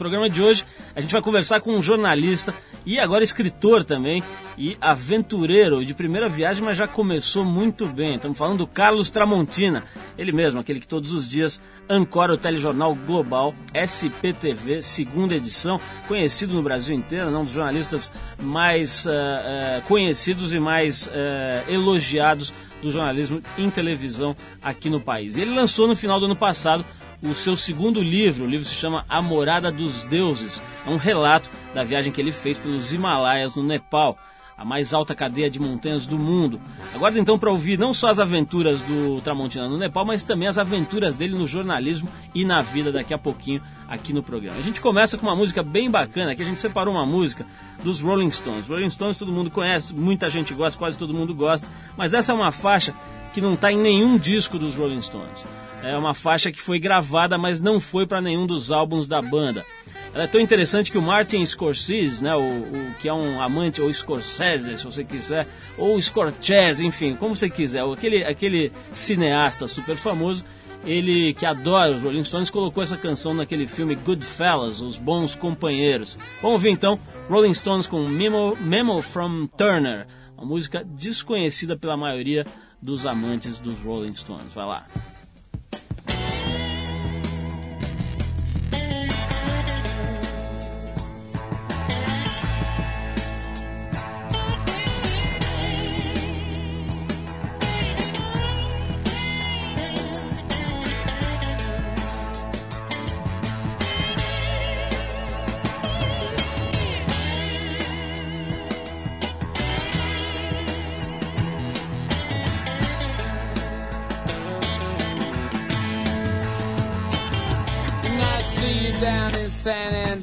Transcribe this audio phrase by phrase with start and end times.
[0.00, 0.64] programa de hoje
[0.96, 2.54] a gente vai conversar com um jornalista
[2.86, 4.22] e agora escritor também
[4.56, 8.16] e aventureiro de primeira viagem, mas já começou muito bem.
[8.16, 9.84] Estamos falando do Carlos Tramontina,
[10.16, 15.78] ele mesmo, aquele que todos os dias ancora o telejornal global SPTV, segunda edição,
[16.08, 18.10] conhecido no Brasil inteiro, um dos jornalistas
[18.40, 25.36] mais uh, uh, conhecidos e mais uh, elogiados do jornalismo em televisão aqui no país.
[25.36, 26.86] Ele lançou no final do ano passado
[27.22, 28.44] o seu segundo livro.
[28.44, 30.62] O livro se chama A Morada dos Deuses.
[30.86, 34.18] É um relato da viagem que ele fez pelos Himalaias, no Nepal,
[34.56, 36.60] a mais alta cadeia de montanhas do mundo.
[36.94, 40.58] Aguarda então para ouvir não só as aventuras do Tramontina no Nepal, mas também as
[40.58, 44.58] aventuras dele no jornalismo e na vida daqui a pouquinho aqui no programa.
[44.58, 47.46] A gente começa com uma música bem bacana, que a gente separou uma música
[47.82, 48.68] dos Rolling Stones.
[48.68, 51.66] Rolling Stones todo mundo conhece, muita gente gosta, quase todo mundo gosta,
[51.96, 52.94] mas essa é uma faixa
[53.32, 55.46] que não está em nenhum disco dos Rolling Stones.
[55.82, 59.64] É uma faixa que foi gravada, mas não foi para nenhum dos álbuns da banda.
[60.12, 63.80] Ela é tão interessante que o Martin Scorsese, né, o, o, que é um amante,
[63.80, 65.46] ou Scorsese, se você quiser,
[65.78, 70.44] ou Scorsese, enfim, como você quiser, aquele, aquele cineasta super famoso,
[70.84, 76.18] ele que adora os Rolling Stones, colocou essa canção naquele filme Goodfellas, Os Bons Companheiros.
[76.42, 82.46] Vamos ouvir então Rolling Stones com Memo, Memo from Turner, uma música desconhecida pela maioria
[82.80, 84.52] dos amantes dos Rolling Stones.
[84.52, 84.86] Vai lá.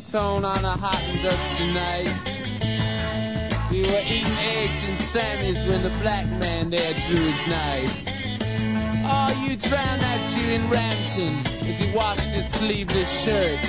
[0.01, 2.07] Tone on a hot and dusty night.
[3.71, 8.03] We were eating eggs and Sammy's when the black man there drew his knife.
[9.09, 13.59] Oh, you drowned that Jew in Rampton as he washed his sleeveless shirt.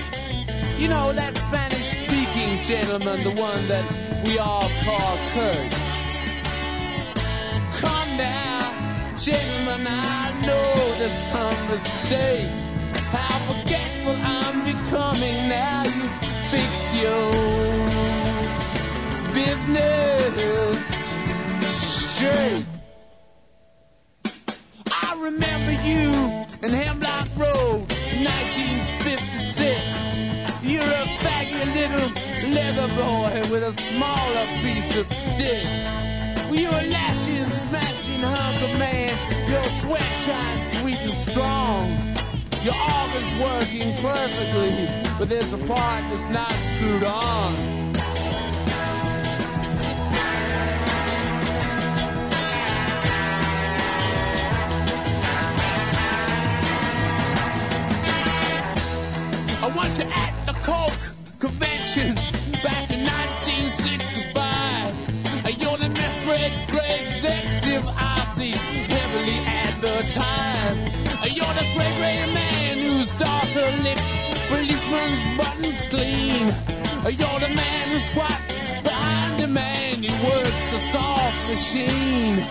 [0.79, 3.87] You know, that Spanish speaking gentleman, the one that
[4.25, 5.73] we all call Kurt.
[7.81, 12.51] Come now, gentlemen, I know there's some mistake.
[13.11, 15.78] How forgetful I'm becoming now.
[17.01, 17.33] Your
[19.33, 20.81] business
[22.17, 22.67] straight.
[24.91, 26.11] I remember you
[26.63, 27.87] in Hemlock Road
[28.19, 30.65] 1956.
[30.65, 32.11] You're a faggy little
[32.53, 35.65] leather boy with a smaller piece of stick.
[36.51, 39.17] You a lashing, smashing hunk of man.
[39.49, 42.18] Your sweat shines sweet and strong.
[42.69, 47.78] Your organ's working perfectly, but there's a part that's not screwed on.
[77.11, 78.53] You're the man who squats
[78.83, 82.45] behind the man who works the soft machine.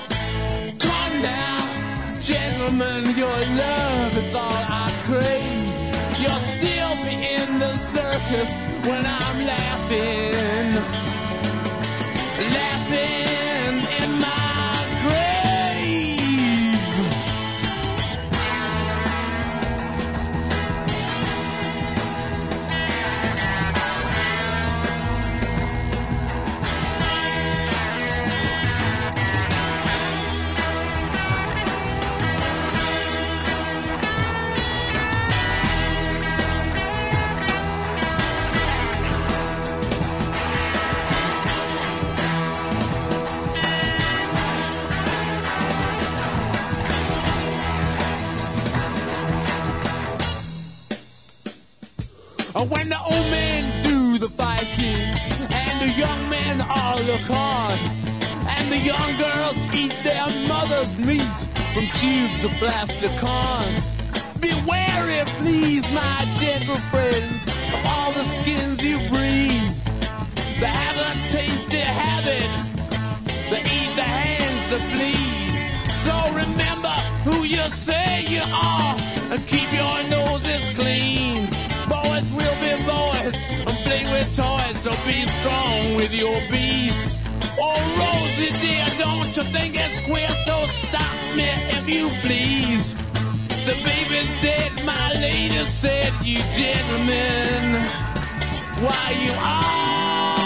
[0.79, 6.19] Calm down, gentlemen, your love is all I crave.
[6.19, 8.51] You'll still be in the circus
[8.87, 11.06] when I'm laughing.
[61.77, 63.71] From tubes of plastic corn.
[64.39, 69.69] Beware, please, my gentle friends, of all the skins you breathe.
[70.59, 72.49] They have a tasty habit,
[73.51, 75.53] they eat the hands that bleed.
[76.05, 76.95] So remember
[77.25, 78.95] who you say you are
[79.31, 81.45] and keep your noses clean
[81.87, 83.35] boys will be boys.
[83.85, 87.17] playing with toys, so be strong with your bees.
[87.59, 90.29] Oh, Rosie dear, don't you think it's queer?
[90.45, 92.93] So stop me if you please.
[93.65, 97.81] The baby's dead, my lady said, you gentlemen.
[98.79, 100.36] Why you all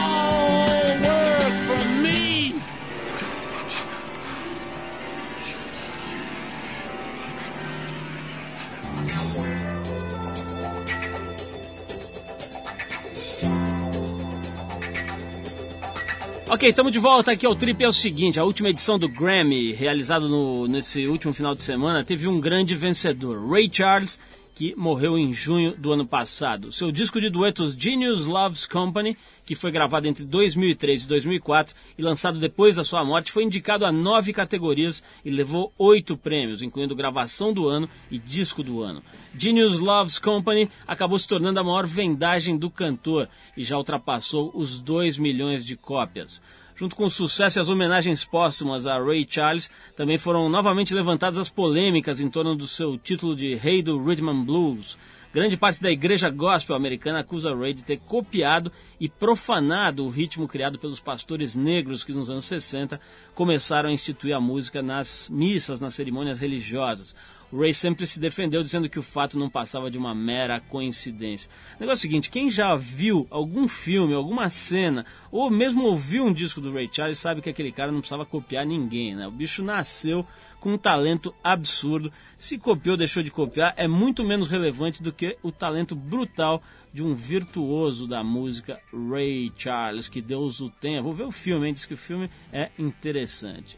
[16.54, 17.82] Ok, estamos de volta aqui ao Trip.
[17.82, 22.04] É o seguinte: a última edição do Grammy, realizado no- nesse último final de semana,
[22.04, 24.20] teve um grande vencedor, Ray Charles,
[24.54, 26.72] que morreu em junho do ano passado.
[26.72, 32.02] Seu disco de duetos Genius Loves Company, que foi gravado entre 2003 e 2004 e
[32.02, 36.96] lançado depois da sua morte, foi indicado a nove categorias e levou oito prêmios, incluindo
[36.96, 39.02] gravação do ano e disco do ano.
[39.38, 44.82] Genius Loves Company acabou se tornando a maior vendagem do cantor e já ultrapassou os
[44.82, 46.42] 2 milhões de cópias.
[46.82, 51.38] Junto com o sucesso e as homenagens póstumas a Ray Charles, também foram novamente levantadas
[51.38, 54.98] as polêmicas em torno do seu título de Rei do Rhythm and Blues.
[55.32, 60.48] Grande parte da igreja gospel americana acusa Ray de ter copiado e profanado o ritmo
[60.48, 63.00] criado pelos pastores negros que nos anos 60
[63.36, 67.16] começaram a instituir a música nas missas, nas cerimônias religiosas.
[67.54, 71.50] Ray sempre se defendeu dizendo que o fato não passava de uma mera coincidência.
[71.78, 76.26] O negócio é o seguinte, quem já viu algum filme, alguma cena, ou mesmo ouviu
[76.26, 79.28] um disco do Ray Charles, sabe que aquele cara não precisava copiar ninguém, né?
[79.28, 80.26] O bicho nasceu
[80.62, 82.14] com um talento absurdo.
[82.38, 86.64] Se copiou, deixou de copiar, é muito menos relevante do que o talento brutal
[86.94, 91.02] de um virtuoso da música, Ray Charles, que Deus o tenha.
[91.02, 91.74] Vou ver o filme, hein?
[91.74, 93.78] Diz que o filme é interessante.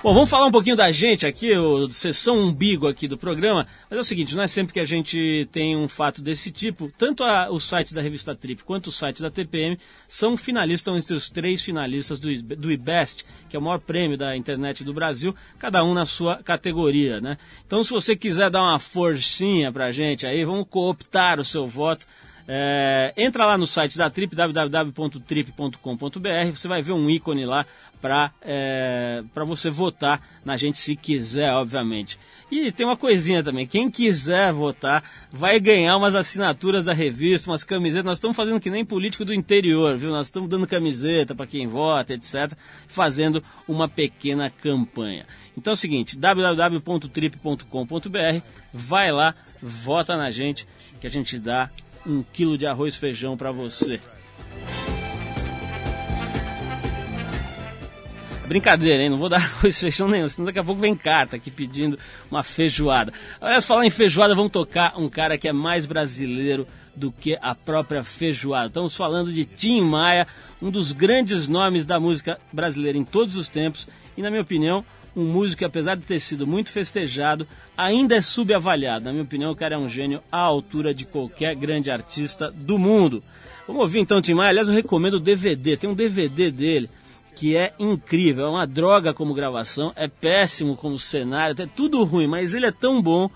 [0.00, 3.66] Bom, vamos falar um pouquinho da gente aqui, o sessão umbigo aqui do programa.
[3.90, 6.88] Mas é o seguinte, não é sempre que a gente tem um fato desse tipo.
[6.96, 11.16] Tanto a- o site da revista Trip quanto o site da TPM são finalistas, entre
[11.16, 15.34] os três finalistas do, do IBEST, que é o maior prêmio da internet do Brasil,
[15.58, 17.36] cada um na sua categoria, né?
[17.66, 22.06] Então, se você quiser dar uma forcinha pra gente aí, vamos cooptar o seu voto.
[22.50, 27.66] É, entra lá no site da Trip, www.trip.com.br, você vai ver um ícone lá
[28.00, 32.18] para é, você votar na gente se quiser, obviamente.
[32.50, 37.64] E tem uma coisinha também, quem quiser votar vai ganhar umas assinaturas da revista, umas
[37.64, 38.06] camisetas.
[38.06, 40.08] Nós estamos fazendo que nem político do interior, viu?
[40.08, 42.50] Nós estamos dando camiseta para quem vota, etc.
[42.86, 45.26] Fazendo uma pequena campanha.
[45.54, 48.42] Então é o seguinte, www.trip.com.br,
[48.72, 50.66] vai lá, vota na gente,
[50.98, 51.70] que a gente dá
[52.06, 54.00] um quilo de arroz e feijão para você.
[58.48, 59.10] Brincadeira, hein?
[59.10, 61.98] Não vou dar arroz e feijão nenhum, senão daqui a pouco vem carta aqui pedindo
[62.30, 63.12] uma feijoada.
[63.40, 66.66] Aliás, falar em feijoada, vamos tocar um cara que é mais brasileiro
[66.96, 68.68] do que a própria feijoada.
[68.68, 70.26] Estamos falando de Tim Maia,
[70.62, 73.86] um dos grandes nomes da música brasileira em todos os tempos
[74.16, 74.84] e, na minha opinião,
[75.16, 77.46] um músico que, apesar de ter sido muito festejado,
[77.76, 79.04] ainda é subavaliado.
[79.04, 82.78] Na minha opinião, o cara é um gênio à altura de qualquer grande artista do
[82.78, 83.22] mundo.
[83.66, 84.50] Vamos ouvir então Tim Maia.
[84.50, 85.76] Aliás, eu recomendo o DVD.
[85.76, 86.88] Tem um DVD dele
[87.38, 88.46] que é incrível.
[88.46, 92.72] É uma droga como gravação, é péssimo como cenário, é tudo ruim, mas ele é
[92.72, 93.30] tão bom.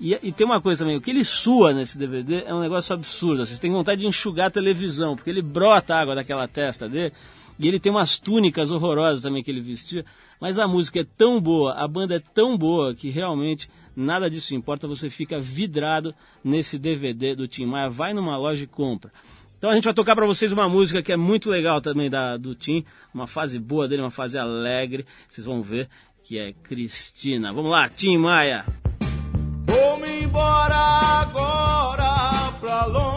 [0.00, 2.92] E, e tem uma coisa também, o que ele sua nesse DVD é um negócio
[2.92, 3.46] absurdo.
[3.46, 7.12] Você tem vontade de enxugar a televisão, porque ele brota água daquela testa dele.
[7.58, 10.04] E ele tem umas túnicas horrorosas também que ele vestia.
[10.40, 14.54] Mas a música é tão boa, a banda é tão boa que realmente nada disso
[14.54, 14.86] importa.
[14.86, 17.88] Você fica vidrado nesse DVD do Tim Maia.
[17.88, 19.10] Vai numa loja e compra.
[19.58, 22.36] Então a gente vai tocar para vocês uma música que é muito legal também da,
[22.36, 22.84] do Tim.
[23.14, 25.06] Uma fase boa dele, uma fase alegre.
[25.28, 25.88] Vocês vão ver
[26.22, 27.52] que é Cristina.
[27.52, 28.66] Vamos lá, Tim Maia.
[29.66, 33.15] Vou-me embora agora pra longe.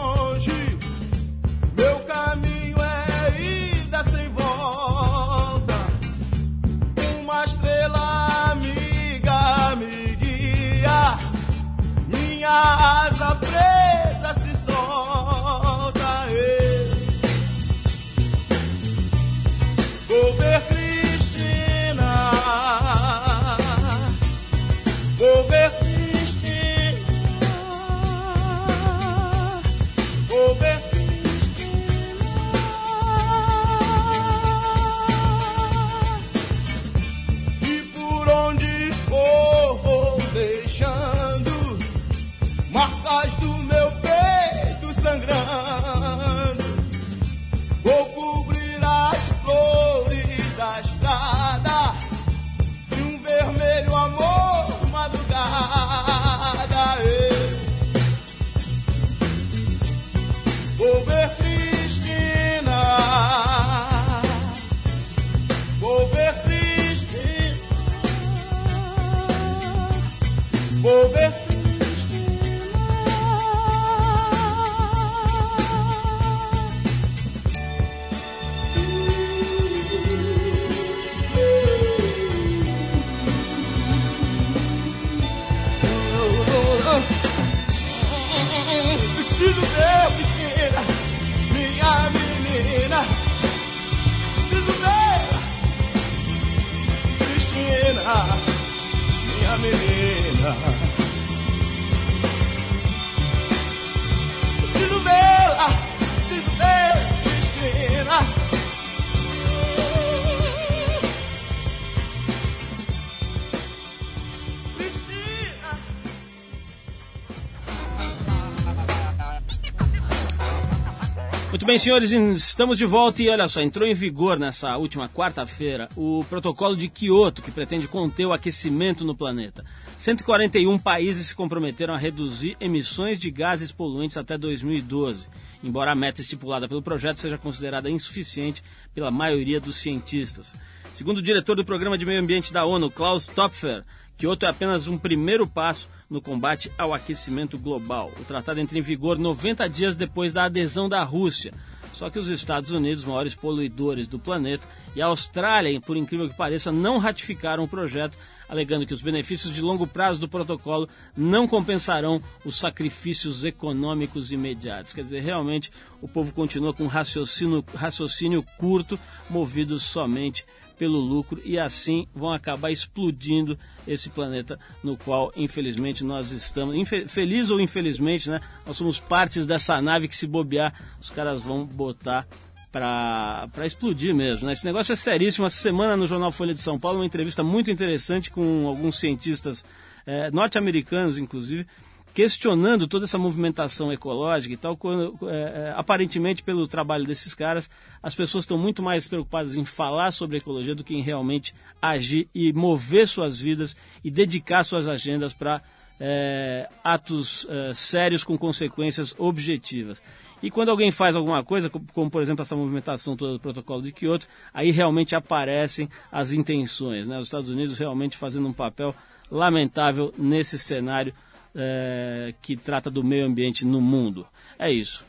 [121.70, 126.24] Bem, senhores, estamos de volta e olha só, entrou em vigor nessa última quarta-feira o
[126.28, 129.64] protocolo de Kyoto, que pretende conter o aquecimento no planeta.
[129.96, 135.28] 141 países se comprometeram a reduzir emissões de gases poluentes até 2012,
[135.62, 140.56] embora a meta estipulada pelo projeto seja considerada insuficiente pela maioria dos cientistas.
[140.92, 143.84] Segundo o diretor do Programa de Meio Ambiente da ONU, Klaus Topfer,
[144.18, 148.10] Kyoto é apenas um primeiro passo no combate ao aquecimento global.
[148.20, 151.54] O tratado entra em vigor 90 dias depois da adesão da Rússia.
[151.92, 156.36] Só que os Estados Unidos, maiores poluidores do planeta, e a Austrália, por incrível que
[156.36, 158.16] pareça, não ratificaram o projeto,
[158.48, 164.92] alegando que os benefícios de longo prazo do protocolo não compensarão os sacrifícios econômicos imediatos.
[164.92, 168.98] Quer dizer, realmente o povo continua com raciocínio, raciocínio curto,
[169.28, 170.44] movido somente
[170.80, 176.74] pelo lucro e assim vão acabar explodindo esse planeta no qual infelizmente nós estamos,
[177.06, 178.40] feliz ou infelizmente, né?
[178.66, 182.26] Nós somos partes dessa nave que se bobear, os caras vão botar
[182.72, 184.46] para explodir mesmo.
[184.46, 184.54] Né?
[184.54, 185.44] Esse negócio é seríssimo.
[185.44, 189.62] Essa semana no Jornal Folha de São Paulo, uma entrevista muito interessante com alguns cientistas
[190.06, 191.66] eh, norte-americanos, inclusive,
[192.12, 197.70] questionando toda essa movimentação ecológica e tal, quando, é, é, aparentemente pelo trabalho desses caras,
[198.02, 202.28] as pessoas estão muito mais preocupadas em falar sobre ecologia do que em realmente agir
[202.34, 205.62] e mover suas vidas e dedicar suas agendas para
[206.00, 210.02] é, atos é, sérios com consequências objetivas.
[210.42, 213.92] E quando alguém faz alguma coisa, como, por exemplo essa movimentação toda do protocolo de
[213.92, 217.06] Kyoto, aí realmente aparecem as intenções.
[217.06, 217.18] Né?
[217.18, 218.94] Os Estados Unidos realmente fazendo um papel
[219.30, 221.14] lamentável nesse cenário
[221.54, 224.26] é, que trata do meio ambiente no mundo.
[224.58, 225.04] É isso.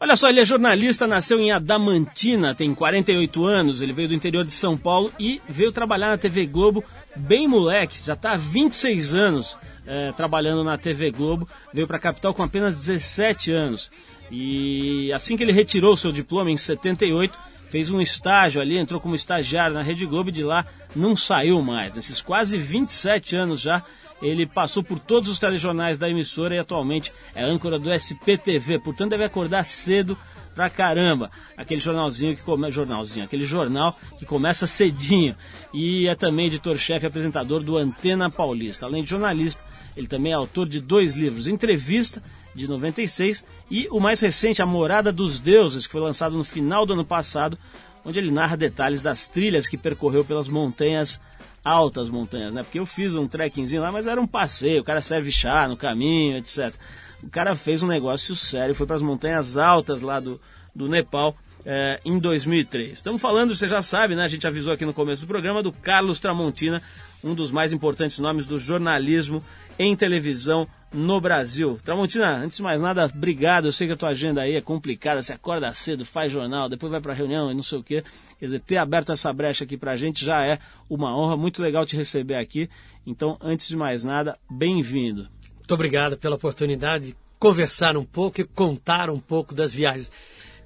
[0.00, 4.44] Olha só, ele é jornalista, nasceu em Adamantina, tem 48 anos, ele veio do interior
[4.44, 6.84] de São Paulo e veio trabalhar na TV Globo
[7.16, 9.58] bem moleque, já está há 26 anos
[9.88, 13.90] é, trabalhando na TV Globo, veio para a capital com apenas 17 anos.
[14.30, 19.14] E assim que ele retirou seu diploma em 78, fez um estágio ali, entrou como
[19.14, 21.94] estagiário na Rede Globo e de lá não saiu mais.
[21.94, 23.82] Nesses quase 27 anos já,
[24.20, 29.10] ele passou por todos os telejornais da emissora e atualmente é âncora do SPTV, portanto
[29.10, 30.18] deve acordar cedo
[30.58, 31.30] pra caramba.
[31.56, 32.72] Aquele jornalzinho que começa.
[32.72, 35.36] Jornalzinho, aquele jornal que começa cedinho.
[35.72, 38.84] E é também editor-chefe e apresentador do Antena Paulista.
[38.84, 39.64] Além de jornalista,
[39.96, 42.20] ele também é autor de dois livros, Entrevista,
[42.56, 46.84] de 96, e o mais recente, A Morada dos Deuses, que foi lançado no final
[46.84, 47.56] do ano passado,
[48.04, 51.20] onde ele narra detalhes das trilhas que percorreu pelas montanhas
[51.64, 52.64] altas montanhas, né?
[52.64, 55.76] Porque eu fiz um trekkingzinho lá, mas era um passeio, o cara serve chá no
[55.76, 56.74] caminho, etc.
[57.22, 60.40] O cara fez um negócio sério, foi para as montanhas altas lá do,
[60.74, 62.92] do Nepal é, em 2003.
[62.92, 64.24] Estamos falando, você já sabe, né?
[64.24, 66.82] A gente avisou aqui no começo do programa do Carlos Tramontina,
[67.22, 69.44] um dos mais importantes nomes do jornalismo
[69.78, 71.78] em televisão no Brasil.
[71.84, 73.66] Tramontina, antes de mais nada, obrigado.
[73.66, 76.90] Eu sei que a tua agenda aí é complicada, você acorda cedo, faz jornal, depois
[76.90, 78.02] vai para reunião e não sei o quê.
[78.38, 80.58] Quer dizer, ter aberto essa brecha aqui pra gente já é
[80.88, 82.70] uma honra, muito legal te receber aqui.
[83.06, 85.28] Então, antes de mais nada, bem-vindo.
[85.68, 90.10] Muito obrigado pela oportunidade de conversar um pouco e contar um pouco das viagens.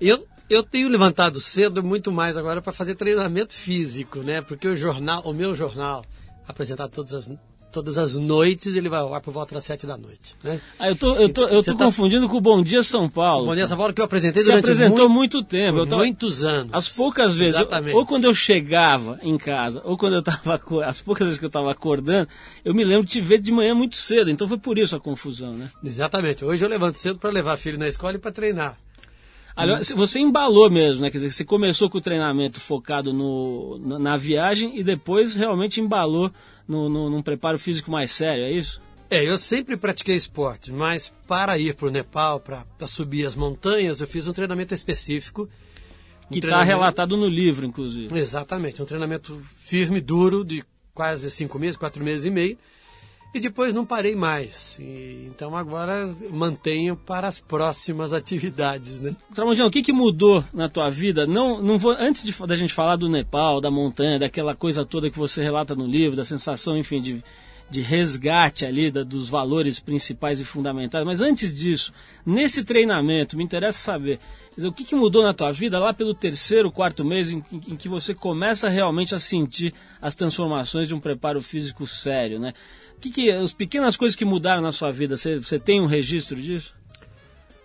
[0.01, 4.41] Eu, eu tenho levantado cedo muito mais agora para fazer treinamento físico, né?
[4.41, 6.05] Porque o jornal, o meu jornal,
[6.47, 7.29] apresentado todas as,
[7.73, 10.61] todas as noites, ele vai ar por volta das sete da noite, né?
[10.79, 13.09] Ah, eu tô, eu tô, eu Você tô tá- confundindo com o Bom Dia São
[13.09, 13.47] Paulo.
[13.47, 15.85] Bom dia, São Paulo, que eu apresentei Você durante apresentou muito, muito tempo.
[15.87, 16.71] Tava- muitos anos.
[16.73, 17.97] As poucas vezes, Exatamente.
[17.97, 21.49] ou quando eu chegava em casa, ou quando eu tava, as poucas vezes que eu
[21.49, 22.29] estava acordando,
[22.65, 25.01] eu me lembro de te ver de manhã muito cedo, então foi por isso a
[25.01, 25.69] confusão, né?
[25.83, 26.45] Exatamente.
[26.45, 28.77] Hoje eu levanto cedo para levar filho na escola e para treinar.
[29.55, 31.11] Aliás, você embalou mesmo, né?
[31.11, 35.79] Quer dizer, você começou com o treinamento focado no, na, na viagem e depois realmente
[35.79, 36.31] embalou
[36.67, 38.81] no, no, num preparo físico mais sério, é isso?
[39.11, 44.01] É, eu sempre pratiquei esporte, mas para ir para o Nepal, para subir as montanhas,
[44.01, 45.43] eu fiz um treinamento específico.
[45.43, 45.47] Um
[46.33, 48.19] Que está treinamento- relatado no livro, inclusive.
[48.19, 50.65] Exatamente, um treinamento firme, duro, de
[50.95, 52.57] quase cinco meses, quatro meses e meio.
[53.35, 54.79] E depois não parei mais.
[54.79, 59.17] E, então agora mantenho para as próximas atividades, né?
[59.35, 61.27] Tramontiano, o que, que mudou na tua vida?
[61.27, 65.11] Não, não vou, antes de, da gente falar do Nepal, da montanha, daquela coisa toda
[65.11, 67.25] que você relata no livro, da sensação, enfim, de,
[67.71, 71.03] de resgate ali da- dos valores principais e fundamentais.
[71.07, 71.91] Mas antes disso,
[72.27, 74.19] nesse treinamento, me interessa saber
[74.55, 77.63] dizer, o que, que mudou na tua vida lá pelo terceiro, quarto mês em, em-
[77.69, 79.73] em que você começa realmente a sentir
[80.03, 82.53] as transformações de um preparo físico sério, né?
[83.01, 86.41] Que, que as pequenas coisas que mudaram na sua vida, você, você tem um registro
[86.41, 86.75] disso?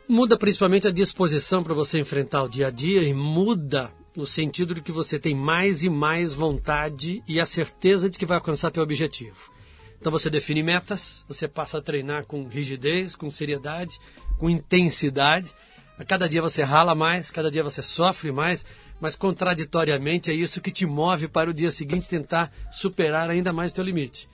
[0.07, 4.74] Muda principalmente a disposição para você enfrentar o dia a dia e muda no sentido
[4.74, 8.72] de que você tem mais e mais vontade e a certeza de que vai alcançar
[8.72, 9.51] teu objetivo.
[10.00, 14.00] Então você define metas, você passa a treinar com rigidez, com seriedade,
[14.38, 15.53] com intensidade.
[16.00, 18.65] A cada dia você rala mais, cada dia você sofre mais,
[19.00, 23.72] mas contraditoriamente é isso que te move para o dia seguinte tentar superar ainda mais
[23.72, 24.29] o teu limite.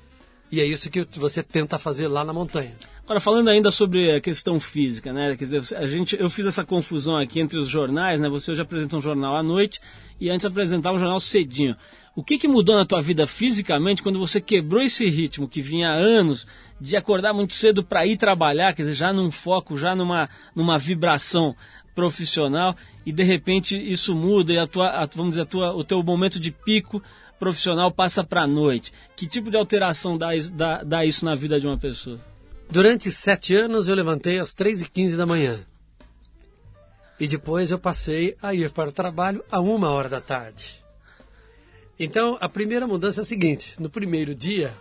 [0.54, 2.76] E é isso que você tenta fazer lá na montanha.
[3.04, 5.36] Agora, falando ainda sobre a questão física, né?
[5.36, 8.30] Quer dizer, a gente, eu fiz essa confusão aqui entre os jornais, né?
[8.30, 9.82] Você hoje apresenta um jornal à noite
[10.22, 11.76] e antes apresentava um jornal cedinho.
[12.16, 15.90] O que, que mudou na tua vida fisicamente quando você quebrou esse ritmo que vinha
[15.90, 16.46] há anos
[16.80, 20.78] de acordar muito cedo para ir trabalhar, quer dizer, já num foco, já numa, numa
[20.78, 21.56] vibração
[21.96, 25.84] profissional e de repente isso muda e a tua, a- vamos dizer, a tua, o
[25.84, 27.02] teu momento de pico
[27.44, 28.94] profissional passa para a noite.
[29.18, 32.18] Que tipo de alteração dá, dá, dá isso na vida de uma pessoa?
[32.70, 35.60] Durante sete anos eu levantei às 3h15 da manhã.
[37.20, 40.82] E depois eu passei a ir para o trabalho a uma hora da tarde.
[42.00, 44.74] Então a primeira mudança é a seguinte: no primeiro dia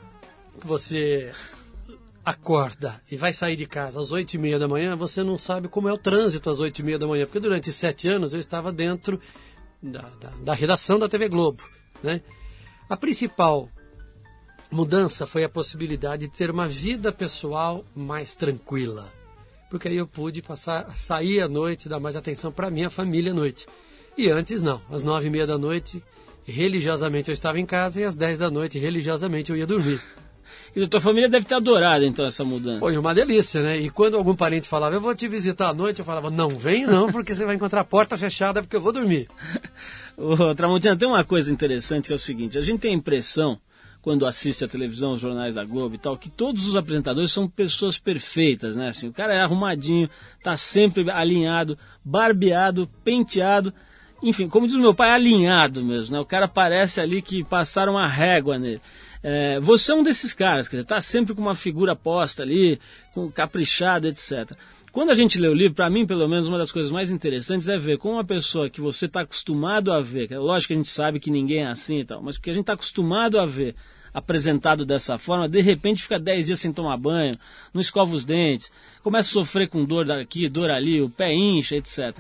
[0.65, 1.33] você
[2.25, 5.67] acorda e vai sair de casa às oito e meia da manhã, você não sabe
[5.67, 8.39] como é o trânsito às oito e meia da manhã, porque durante sete anos eu
[8.39, 9.21] estava dentro
[9.83, 11.65] da, da, da redação da TV Globo.
[12.03, 12.21] Né?
[12.93, 13.71] A principal
[14.71, 19.11] mudança foi a possibilidade de ter uma vida pessoal mais tranquila.
[19.71, 23.35] Porque aí eu pude passar, sair à noite, dar mais atenção para minha família à
[23.35, 23.67] noite.
[24.15, 26.05] E antes não, às nove e meia da noite,
[26.45, 29.99] religiosamente eu estava em casa e às dez da noite, religiosamente eu ia dormir.
[30.77, 32.81] E a tua família deve ter adorado então essa mudança.
[32.81, 33.79] Foi uma delícia, né?
[33.79, 36.87] E quando algum parente falava, eu vou te visitar à noite, eu falava, não vem
[36.87, 39.29] não, porque você vai encontrar a porta fechada porque eu vou dormir.
[40.17, 43.59] Ô, Tramontina, tem uma coisa interessante que é o seguinte: a gente tem a impressão,
[44.01, 47.49] quando assiste a televisão, os jornais da Globo e tal, que todos os apresentadores são
[47.49, 48.89] pessoas perfeitas, né?
[48.89, 50.11] Assim, o cara é arrumadinho,
[50.43, 53.73] tá sempre alinhado, barbeado, penteado.
[54.23, 56.21] Enfim, como diz meu pai, alinhado mesmo, né?
[56.21, 58.81] O cara parece ali que passaram uma régua nele.
[59.23, 62.81] É, você é um desses caras, quer dizer, tá sempre com uma figura posta ali,
[63.15, 64.53] com caprichado, etc.
[64.93, 67.67] Quando a gente lê o livro, para mim, pelo menos, uma das coisas mais interessantes
[67.67, 70.75] é ver como uma pessoa que você está acostumado a ver, que é lógico que
[70.75, 73.41] a gente sabe que ninguém é assim e tal, mas que a gente está acostumado
[73.41, 73.75] a ver
[74.13, 77.33] apresentado dessa forma, de repente fica 10 dias sem tomar banho,
[77.73, 78.71] não escova os dentes,
[79.03, 82.15] começa a sofrer com dor daqui, dor ali, o pé incha, etc.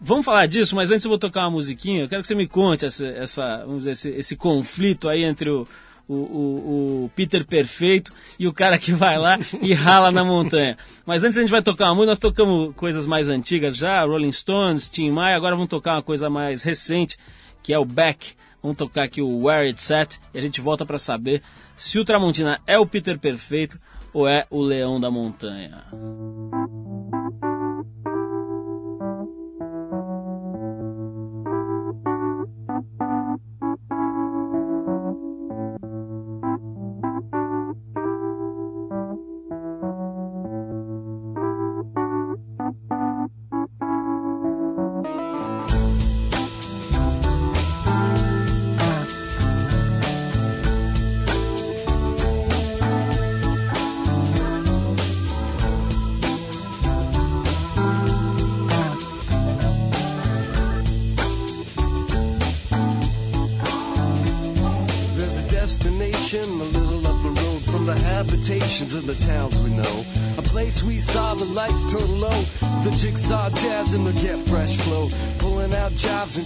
[0.00, 2.02] Vamos falar disso, mas antes eu vou tocar uma musiquinha.
[2.02, 5.50] Eu quero que você me conte essa, essa, vamos dizer, esse, esse conflito aí entre
[5.50, 5.66] o,
[6.08, 10.76] o, o, o Peter perfeito e o cara que vai lá e rala na montanha.
[11.04, 14.32] Mas antes a gente vai tocar uma música, nós tocamos coisas mais antigas já, Rolling
[14.32, 17.16] Stones, Tim Maia, agora vamos tocar uma coisa mais recente,
[17.62, 18.36] que é o Beck.
[18.62, 21.42] Vamos tocar aqui o Where It's At e a gente volta para saber
[21.76, 23.78] se o Tramontina é o Peter perfeito
[24.12, 25.84] ou é o Leão da Montanha.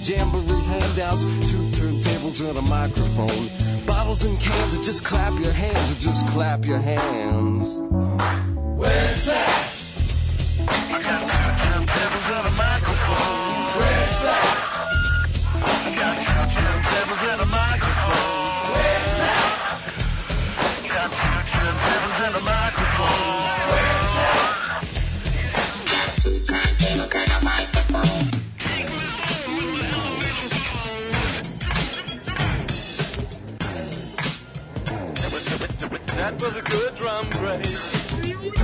[0.02, 3.48] Jamboree handouts, two turntables and a microphone.
[3.86, 7.80] Bottles and cans, or just clap your hands, or just clap your hands.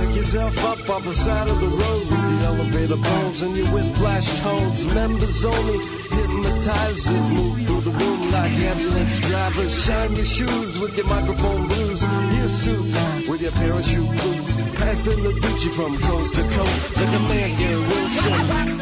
[0.09, 3.71] Pick yourself up off the side of the road with the elevator bones and your
[3.71, 4.87] with flash tones.
[4.87, 5.77] Members only
[6.09, 9.85] hypnotizers move through the room like ambulance drivers.
[9.85, 12.01] Shine your shoes with your microphone blues.
[12.01, 14.55] Your suits with your parachute boots.
[14.81, 18.79] Passing the Gucci from coast to coast like a man, Gary Wilson.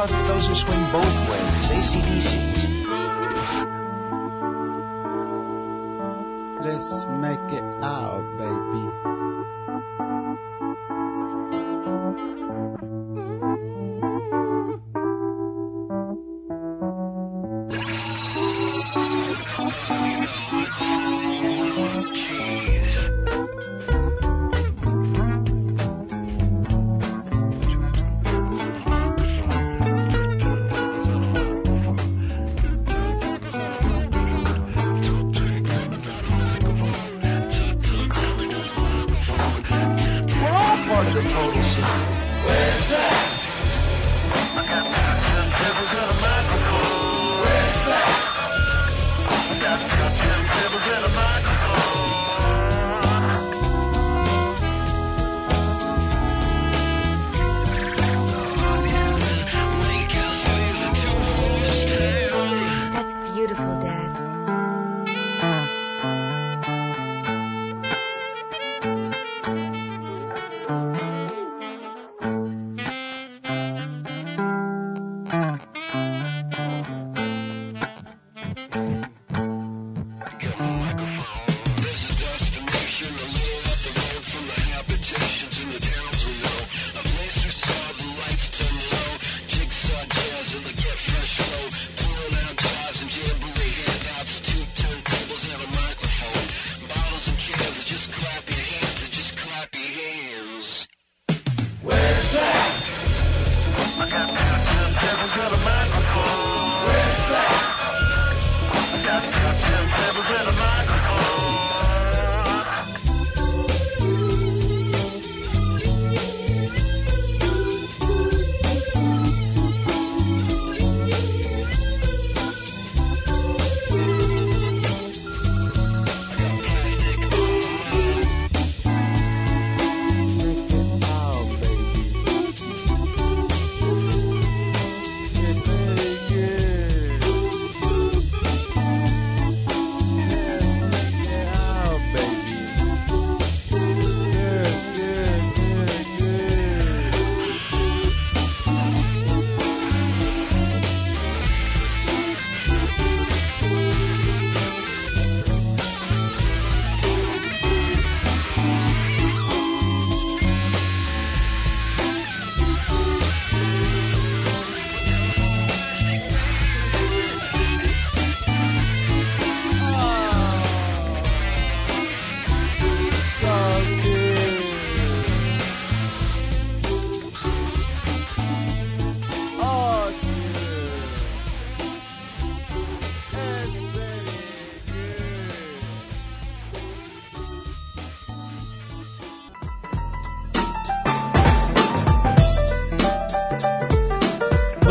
[0.00, 2.60] What about those who swing both ways, ACDCs?
[6.64, 8.24] Let's make it out,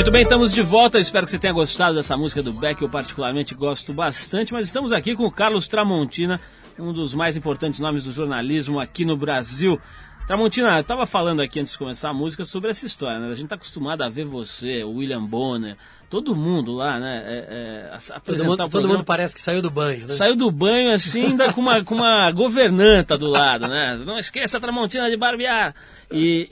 [0.10, 0.98] Muito bem, estamos de volta.
[0.98, 2.82] Espero que você tenha gostado dessa música do Beck.
[2.82, 6.42] Eu particularmente gosto bastante, mas estamos aqui com o Carlos Tramontina,
[6.80, 9.80] um dos mais importantes nomes do jornalismo aqui no Brasil.
[10.26, 13.28] Tramontina, eu estava falando aqui antes de começar a música sobre essa história, né?
[13.28, 15.78] A gente está acostumado a ver você, o William Bonner,
[16.10, 17.24] todo mundo lá, né?
[17.26, 20.10] É, é, Todo mundo, todo mundo parece que saiu do banho, né?
[20.10, 24.02] Saiu do banho assim, ainda com uma, com uma governanta do lado, né?
[24.04, 25.76] Não esqueça a Tramontina de barbear.
[26.12, 26.48] E,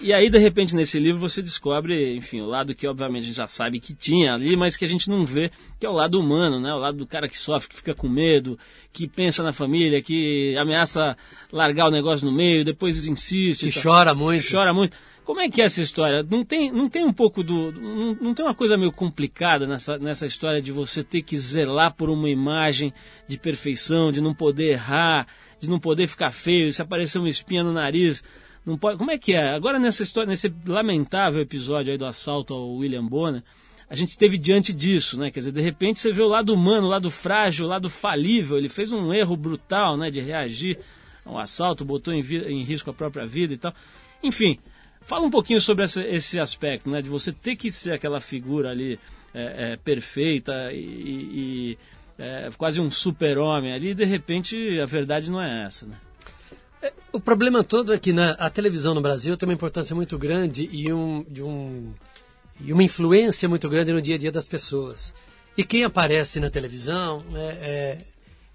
[0.00, 3.26] e, e aí, de repente, nesse livro você descobre, enfim, o lado que obviamente a
[3.26, 5.94] gente já sabe que tinha ali, mas que a gente não vê, que é o
[5.94, 6.72] lado humano, né?
[6.72, 8.56] O lado do cara que sofre, que fica com medo,
[8.92, 11.16] que pensa na família, que ameaça
[11.50, 13.62] largar o negócio no meio, depois insiste.
[13.62, 13.82] Que e tal.
[13.82, 14.48] chora muito.
[14.48, 14.96] Chora muito.
[15.24, 16.26] Como é que é essa história?
[16.28, 17.70] Não tem, não tem um pouco do.
[17.72, 21.94] Não, não tem uma coisa meio complicada nessa, nessa história de você ter que zelar
[21.94, 22.92] por uma imagem
[23.28, 25.28] de perfeição, de não poder errar,
[25.60, 28.22] de não poder ficar feio, se aparecer uma espinha no nariz.
[28.66, 29.54] Não pode, como é que é?
[29.54, 33.42] Agora nessa história, nesse lamentável episódio aí do assalto ao William Bonner,
[33.88, 35.30] a gente teve diante disso, né?
[35.30, 38.56] Quer dizer, de repente você vê o lado humano, o lado frágil, o lado falível.
[38.56, 40.10] Ele fez um erro brutal, né?
[40.10, 40.78] De reagir
[41.24, 43.72] ao assalto, botou em, em risco a própria vida e tal.
[44.22, 44.58] Enfim,
[45.04, 47.02] Fala um pouquinho sobre essa- esse aspecto, né?
[47.02, 48.98] De você ter que ser aquela figura ali
[49.34, 51.78] é, é, perfeita e, e,
[52.18, 55.96] é, quase um super-homem ali, e de repente a verdade não é essa, né?
[57.12, 60.68] O problema todo é que na, a televisão no Brasil tem uma importância muito grande
[60.72, 61.92] e, um, de um,
[62.60, 65.14] e uma influência muito grande no dia a dia das pessoas.
[65.56, 67.98] E quem aparece na televisão é,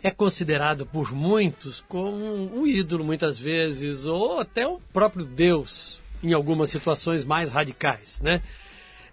[0.03, 2.15] é, é considerado por muitos como
[2.59, 8.41] um ídolo, muitas vezes, ou até o próprio Deus, em algumas situações mais radicais, né?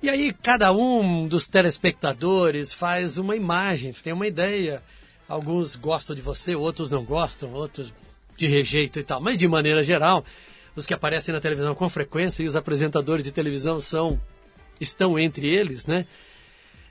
[0.03, 4.83] E aí cada um dos telespectadores faz uma imagem, tem uma ideia.
[5.29, 7.93] Alguns gostam de você, outros não gostam, outros
[8.37, 9.21] te rejeitam e tal.
[9.21, 10.25] Mas de maneira geral,
[10.77, 14.21] os que aparecem na televisão com frequência e os apresentadores de televisão são
[14.81, 16.07] estão entre eles, né?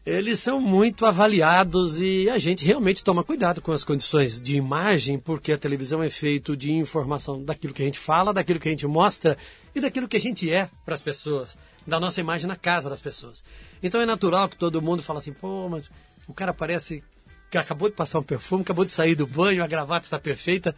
[0.05, 5.17] Eles são muito avaliados e a gente realmente toma cuidado com as condições de imagem,
[5.17, 8.71] porque a televisão é feito de informação daquilo que a gente fala, daquilo que a
[8.71, 9.37] gente mostra
[9.73, 12.99] e daquilo que a gente é para as pessoas, da nossa imagem na casa das
[12.99, 13.45] pessoas.
[13.81, 15.89] Então é natural que todo mundo fala assim, pô, mas
[16.27, 17.01] o cara parece
[17.49, 20.75] que acabou de passar um perfume, acabou de sair do banho, a gravata está perfeita.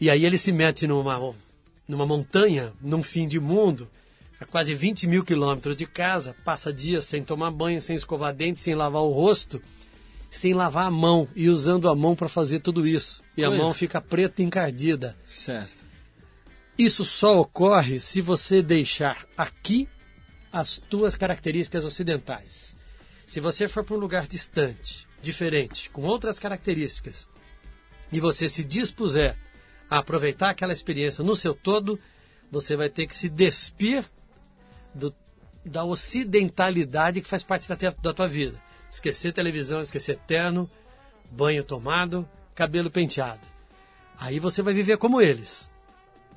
[0.00, 1.32] E aí ele se mete numa,
[1.86, 3.88] numa montanha, num fim de mundo,
[4.40, 8.60] a quase 20 mil quilômetros de casa, passa dias sem tomar banho, sem escovar dente,
[8.60, 9.62] sem lavar o rosto,
[10.30, 13.22] sem lavar a mão e usando a mão para fazer tudo isso.
[13.36, 13.60] E a Pois.
[13.60, 15.16] mão fica preta e encardida.
[15.24, 15.84] Certo.
[16.78, 19.88] Isso só ocorre se você deixar aqui
[20.52, 22.76] as tuas características ocidentais.
[23.26, 27.26] Se você for para um lugar distante, diferente, com outras características,
[28.12, 29.36] e você se dispuser
[29.90, 31.98] a aproveitar aquela experiência no seu todo,
[32.50, 34.04] você vai ter que se despir
[34.96, 35.14] do-
[35.64, 38.60] da ocidentalidade que faz parte da, da tua vida.
[38.90, 40.70] Esquecer televisão, esquecer terno,
[41.30, 43.46] banho tomado, cabelo penteado.
[44.18, 45.70] Aí você vai viver como eles,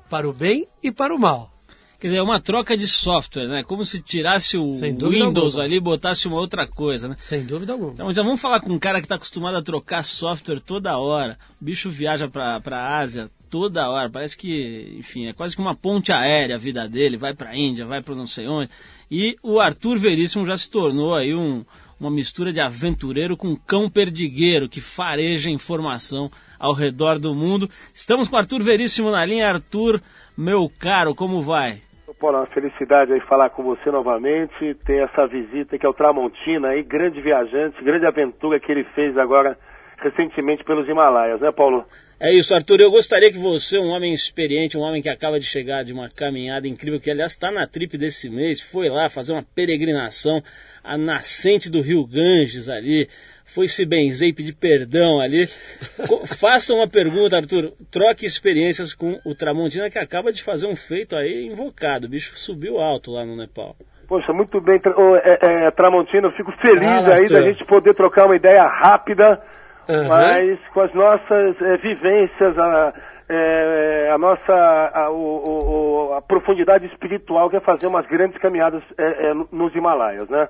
[0.10, 1.54] para o bem e para o mal.
[2.00, 3.62] Quer dizer, é uma troca de software, né?
[3.62, 5.64] Como se tirasse o Windows alguma.
[5.64, 7.18] ali e botasse uma outra coisa, né?
[7.20, 7.92] Sem dúvida alguma.
[7.92, 11.38] Então já vamos falar com um cara que está acostumado a trocar software toda hora.
[11.62, 14.10] O bicho viaja para a Ásia toda hora.
[14.10, 17.18] Parece que, enfim, é quase que uma ponte aérea a vida dele.
[17.18, 18.70] Vai para a Índia, vai para não sei onde.
[19.12, 21.66] E o Arthur Veríssimo já se tornou aí um,
[22.00, 27.70] uma mistura de aventureiro com cão perdigueiro que fareja informação ao redor do mundo.
[27.94, 29.50] Estamos com o Arthur Veríssimo na linha.
[29.50, 30.02] Arthur,
[30.38, 31.89] meu caro, como vai?
[32.22, 36.70] É uma felicidade aí falar com você novamente, ter essa visita que é o Tramontina
[36.70, 39.58] aí, grande viajante, grande aventura que ele fez agora
[40.02, 41.86] recentemente pelos Himalaias, né, Paulo?
[42.20, 42.82] É isso, Arthur.
[42.82, 46.10] Eu gostaria que você, um homem experiente, um homem que acaba de chegar de uma
[46.10, 50.44] caminhada incrível, que aliás está na trip desse mês, foi lá fazer uma peregrinação
[50.84, 53.08] à nascente do Rio Ganges ali,
[53.54, 55.48] foi se benzer e pedir perdão ali.
[56.40, 57.72] Faça uma pergunta, Arthur.
[57.92, 62.06] Troque experiências com o Tramontina, que acaba de fazer um feito aí invocado.
[62.08, 63.76] O bicho subiu alto lá no Nepal.
[64.08, 64.80] Poxa, muito bem,
[65.24, 69.40] é, é, Tramontina, eu fico feliz Fala, aí da gente poder trocar uma ideia rápida,
[69.88, 70.08] Aham.
[70.08, 72.94] mas com as nossas é, vivências, a,
[73.30, 74.52] é, a nossa
[74.96, 79.76] a, o- o- a profundidade espiritual que é fazer umas grandes caminhadas é, é, nos
[79.76, 80.50] Himalaias, né?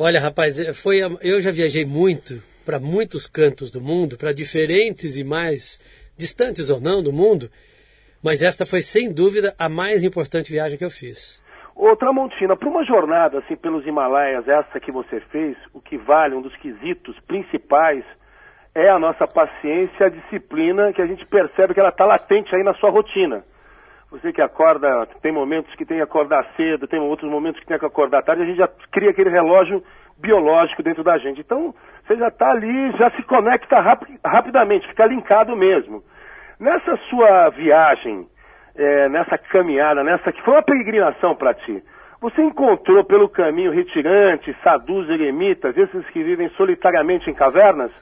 [0.00, 5.16] Olha, rapaz, eh, foi eu já viajei muito para muitos cantos do mundo, para diferentes
[5.16, 5.80] e mais
[6.16, 7.50] distantes ou não do mundo,
[8.22, 11.42] mas esta foi sem dúvida a mais importante viagem que eu fiz.
[11.74, 16.36] Ô Tramontina, para uma jornada assim pelos Himalaias, essa que você fez, o que vale,
[16.36, 18.04] um dos quesitos principais
[18.76, 22.62] é a nossa paciência a disciplina que a gente percebe que ela está latente aí
[22.62, 23.42] na sua rotina.
[24.10, 27.78] Você que acorda, tem momentos que tem que acordar cedo, tem outros momentos que tem
[27.78, 29.82] que acordar tarde, a gente já cria aquele relógio
[30.16, 31.40] biológico dentro da gente.
[31.40, 31.74] Então,
[32.06, 36.02] você já está ali, já se conecta rapi- rapidamente, fica linkado mesmo.
[36.58, 38.26] Nessa sua viagem,
[38.74, 41.82] é, nessa caminhada, nessa que foi uma peregrinação para ti,
[42.20, 47.92] você encontrou pelo caminho retirantes, sadus, eremitas, esses que vivem solitariamente em cavernas?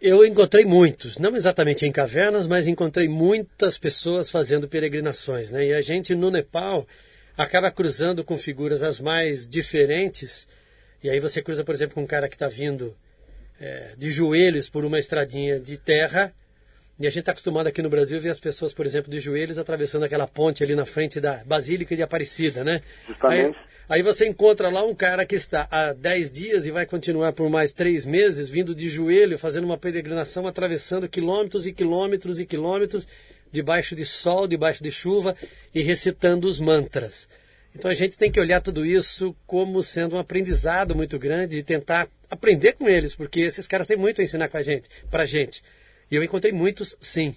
[0.00, 5.66] Eu encontrei muitos, não exatamente em cavernas, mas encontrei muitas pessoas fazendo peregrinações, né?
[5.66, 6.86] E a gente no Nepal
[7.36, 10.46] acaba cruzando com figuras as mais diferentes.
[11.02, 12.96] E aí você cruza, por exemplo, com um cara que está vindo
[13.60, 16.32] é, de joelhos por uma estradinha de terra.
[16.98, 19.20] E a gente está acostumado aqui no Brasil a ver as pessoas, por exemplo, de
[19.20, 22.82] joelhos atravessando aquela ponte ali na frente da Basílica de Aparecida, né?
[23.06, 23.56] Justamente.
[23.56, 27.32] Aí, Aí você encontra lá um cara que está há 10 dias e vai continuar
[27.32, 32.44] por mais três meses, vindo de joelho, fazendo uma peregrinação, atravessando quilômetros e quilômetros e
[32.44, 33.08] quilômetros,
[33.50, 35.34] debaixo de sol, debaixo de chuva
[35.74, 37.30] e recitando os mantras.
[37.74, 41.62] Então a gente tem que olhar tudo isso como sendo um aprendizado muito grande e
[41.62, 45.24] tentar aprender com eles, porque esses caras têm muito a ensinar com a gente, pra
[45.24, 45.62] gente.
[46.10, 47.34] E eu encontrei muitos, sim.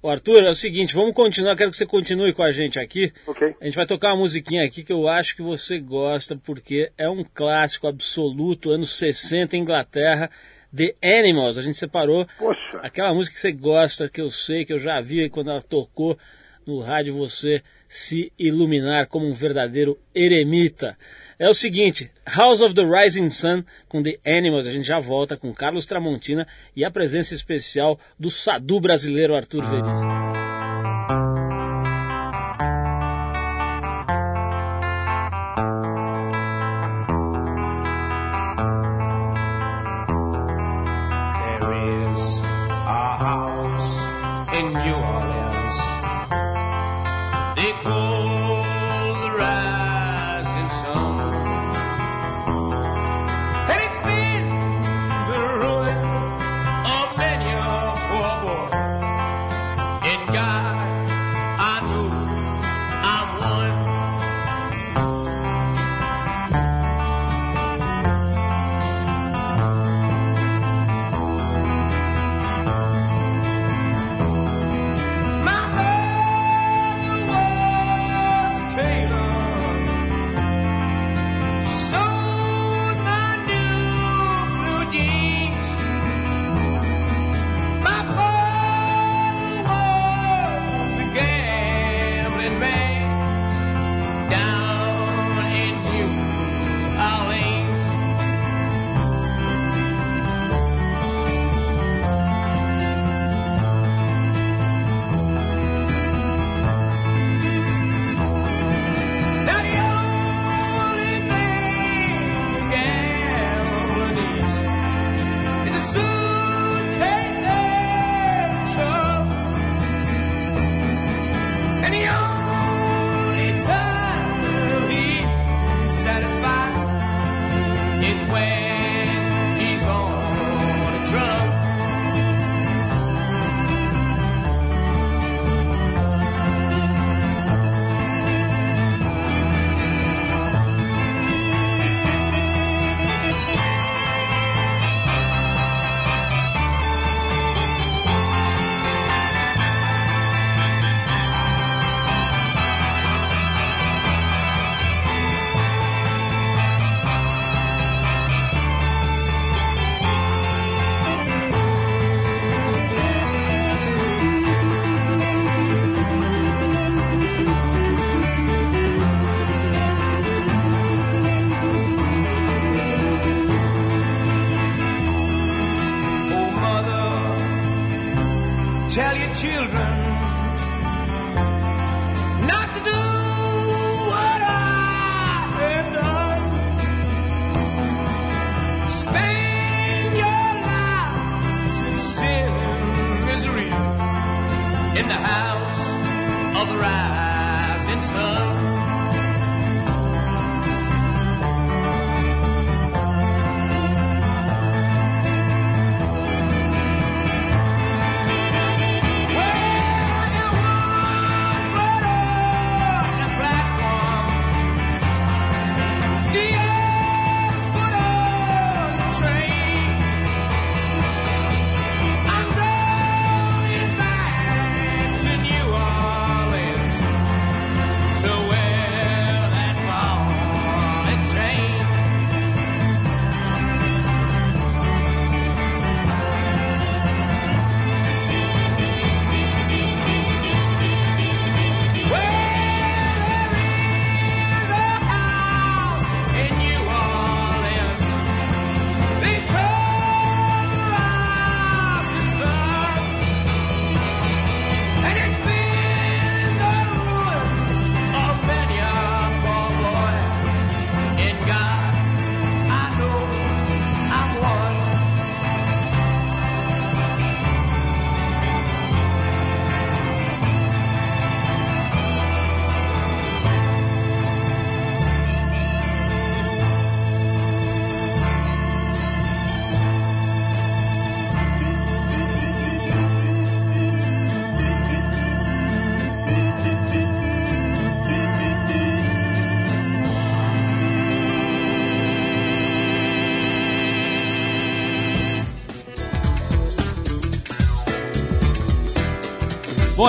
[0.00, 3.12] Ô, Arthur, é o seguinte, vamos continuar, quero que você continue com a gente aqui.
[3.26, 3.56] Ok.
[3.60, 7.10] A gente vai tocar uma musiquinha aqui que eu acho que você gosta, porque é
[7.10, 10.30] um clássico absoluto, anos 60, Inglaterra,
[10.72, 11.58] The Animals.
[11.58, 12.78] A gente separou Poxa.
[12.80, 16.16] aquela música que você gosta, que eu sei, que eu já vi quando ela tocou
[16.64, 20.96] no rádio, você se iluminar como um verdadeiro eremita.
[21.38, 25.36] É o seguinte, House of the Rising Sun com The Animals, a gente já volta
[25.36, 30.47] com Carlos Tramontina e a presença especial do Sadu brasileiro Arthur Veríssimo.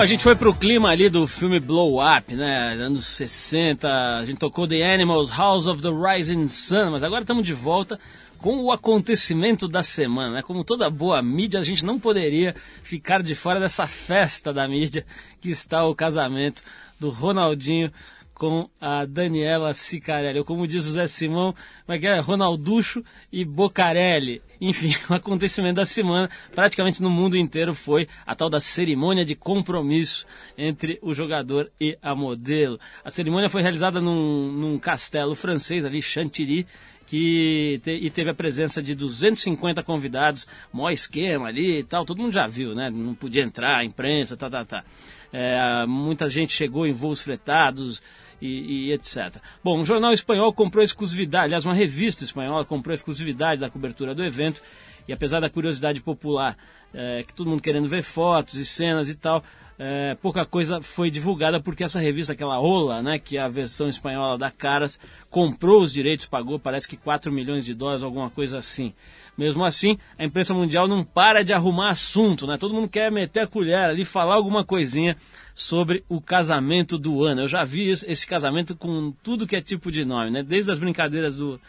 [0.00, 2.72] Bom, a gente foi pro clima ali do filme Blow Up, né?
[2.72, 7.44] Anos 60, a gente tocou The Animals, House of the Rising Sun, mas agora estamos
[7.44, 8.00] de volta
[8.38, 10.42] com o acontecimento da semana, né?
[10.42, 15.04] Como toda boa mídia, a gente não poderia ficar de fora dessa festa da mídia
[15.38, 16.62] que está o casamento
[16.98, 17.92] do Ronaldinho
[18.40, 20.38] com a Daniela Sicarelli.
[20.38, 22.18] Ou como diz o Zé Simão, como é que é?
[22.20, 24.40] Ronalducho e Bocarelli.
[24.58, 29.34] Enfim, o acontecimento da semana, praticamente no mundo inteiro, foi a tal da cerimônia de
[29.34, 30.24] compromisso
[30.56, 32.80] entre o jogador e a modelo.
[33.04, 36.66] A cerimônia foi realizada num, num castelo francês, ali, Chantilly,
[37.06, 42.22] que te, e teve a presença de 250 convidados, maior esquema ali e tal, todo
[42.22, 42.88] mundo já viu, né?
[42.88, 44.84] Não podia entrar, imprensa, tá, tá, tá.
[45.32, 48.02] É, muita gente chegou em voos fretados,
[48.40, 49.36] e, e, etc.
[49.62, 54.24] Bom, um jornal espanhol comprou exclusividade, aliás, uma revista espanhola comprou exclusividade da cobertura do
[54.24, 54.62] evento,
[55.06, 56.56] e apesar da curiosidade popular,
[56.92, 59.42] é, que todo mundo querendo ver fotos e cenas e tal,
[59.82, 63.88] é, pouca coisa foi divulgada porque essa revista, aquela Ola, né, que é a versão
[63.88, 68.58] espanhola da Caras, comprou os direitos, pagou parece que 4 milhões de dólares, alguma coisa
[68.58, 68.92] assim.
[69.38, 72.58] Mesmo assim, a imprensa mundial não para de arrumar assunto, né?
[72.58, 75.16] Todo mundo quer meter a colher ali, falar alguma coisinha
[75.60, 77.42] sobre o casamento do ano.
[77.42, 80.42] Eu já vi esse casamento com tudo que é tipo de nome, né?
[80.42, 81.60] Desde as brincadeiras do,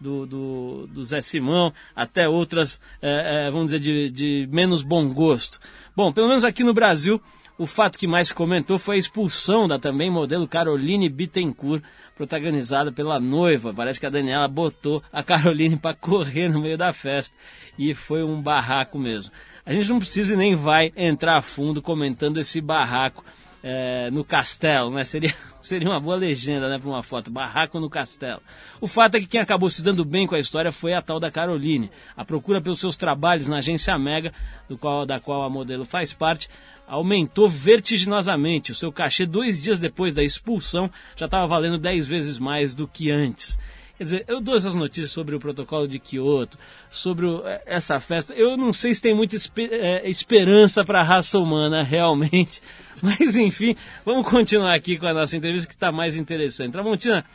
[0.00, 5.12] do, do, do Zé Simão até outras, é, é, vamos dizer, de, de menos bom
[5.12, 5.58] gosto.
[5.96, 7.20] Bom, pelo menos aqui no Brasil,
[7.58, 11.82] o fato que mais comentou foi a expulsão da também modelo Caroline Bittencourt,
[12.14, 13.74] protagonizada pela noiva.
[13.74, 17.36] Parece que a Daniela botou a Caroline para correr no meio da festa
[17.76, 19.32] e foi um barraco mesmo.
[19.66, 23.24] A gente não precisa e nem vai entrar a fundo comentando esse barraco
[23.62, 25.04] é, no castelo, né?
[25.04, 27.30] Seria, seria uma boa legenda, né, para uma foto.
[27.30, 28.40] Barraco no castelo.
[28.80, 31.20] O fato é que quem acabou se dando bem com a história foi a tal
[31.20, 31.90] da Caroline.
[32.16, 34.32] A procura pelos seus trabalhos na agência Mega,
[34.68, 36.48] do qual, da qual a modelo faz parte,
[36.86, 38.72] aumentou vertiginosamente.
[38.72, 42.88] O seu cachê, dois dias depois da expulsão, já estava valendo dez vezes mais do
[42.88, 43.58] que antes.
[44.00, 46.56] Quer dizer, eu dou essas notícias sobre o protocolo de Kyoto,
[46.88, 48.32] sobre o, essa festa.
[48.32, 52.62] Eu não sei se tem muita esper, é, esperança para a raça humana, realmente.
[53.02, 56.72] Mas, enfim, vamos continuar aqui com a nossa entrevista que está mais interessante.
[56.72, 57.26] Tramontina,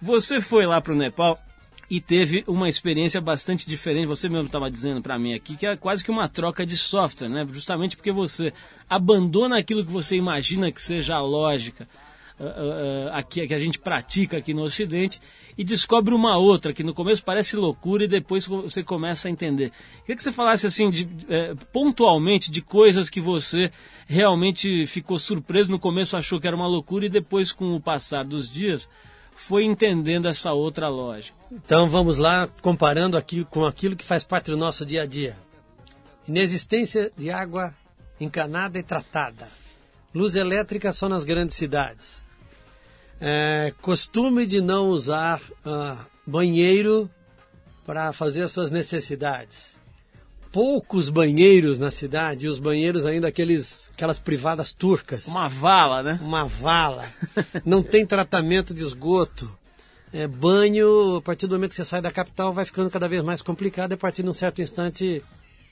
[0.00, 1.36] você foi lá para o Nepal
[1.90, 4.06] e teve uma experiência bastante diferente.
[4.06, 7.30] Você mesmo estava dizendo para mim aqui que é quase que uma troca de software,
[7.30, 7.44] né?
[7.50, 8.52] Justamente porque você
[8.88, 11.88] abandona aquilo que você imagina que seja a lógica
[12.42, 15.20] uh, uh, aqui, que a gente pratica aqui no Ocidente
[15.56, 19.70] e descobre uma outra que no começo parece loucura e depois você começa a entender.
[20.00, 23.70] Queria que você falasse assim de, uh, pontualmente de coisas que você
[24.06, 28.24] realmente ficou surpreso no começo achou que era uma loucura e depois com o passar
[28.24, 28.88] dos dias
[29.34, 31.36] foi entendendo essa outra lógica.
[31.50, 35.36] Então vamos lá, comparando aqui com aquilo que faz parte do nosso dia a dia.
[36.28, 37.74] Inexistência de água
[38.20, 39.48] encanada e tratada.
[40.14, 42.21] Luz elétrica só nas grandes cidades.
[43.24, 47.08] É, costume de não usar ah, banheiro
[47.86, 49.80] para fazer suas necessidades.
[50.50, 55.28] Poucos banheiros na cidade, e os banheiros ainda aqueles, aquelas privadas turcas.
[55.28, 56.18] Uma vala, né?
[56.20, 57.04] Uma vala.
[57.64, 59.56] não tem tratamento de esgoto.
[60.12, 63.22] É, banho, a partir do momento que você sai da capital, vai ficando cada vez
[63.22, 65.22] mais complicado, e a partir de um certo instante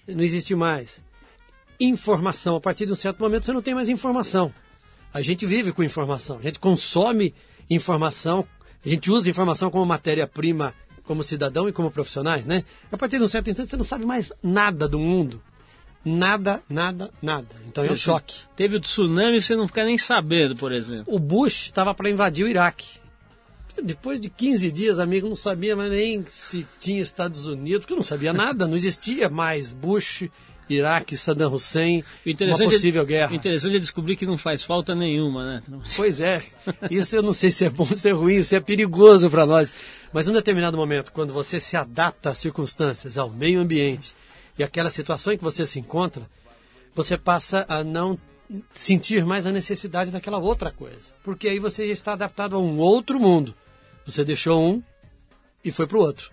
[0.06, 1.02] não existe mais
[1.80, 2.54] informação.
[2.54, 4.54] A partir de um certo momento você não tem mais informação.
[5.12, 7.34] A gente vive com informação, a gente consome
[7.68, 8.46] informação,
[8.84, 10.74] a gente usa informação como matéria-prima
[11.10, 12.62] como cidadão e como profissionais, né?
[12.92, 15.42] A partir de um certo instante você não sabe mais nada do mundo.
[16.04, 17.48] Nada, nada, nada.
[17.66, 18.36] Então é um choque.
[18.54, 21.12] Teve o tsunami e você não fica nem sabendo, por exemplo.
[21.12, 23.00] O Bush estava para invadir o Iraque.
[23.82, 28.02] Depois de 15 dias, amigo, não sabia mais nem se tinha Estados Unidos, porque não
[28.04, 30.30] sabia nada, não existia mais Bush,
[30.74, 33.32] Iraque, Saddam Hussein, uma possível é, guerra.
[33.32, 35.62] O interessante é descobrir que não faz falta nenhuma, né?
[35.96, 36.42] Pois é.
[36.90, 39.72] Isso eu não sei se é bom, se é ruim, se é perigoso para nós.
[40.12, 44.14] Mas num determinado momento, quando você se adapta às circunstâncias, ao meio ambiente
[44.58, 46.28] e àquela situação em que você se encontra,
[46.94, 48.18] você passa a não
[48.74, 51.14] sentir mais a necessidade daquela outra coisa.
[51.22, 53.54] Porque aí você já está adaptado a um outro mundo.
[54.04, 54.82] Você deixou um
[55.64, 56.30] e foi para o outro.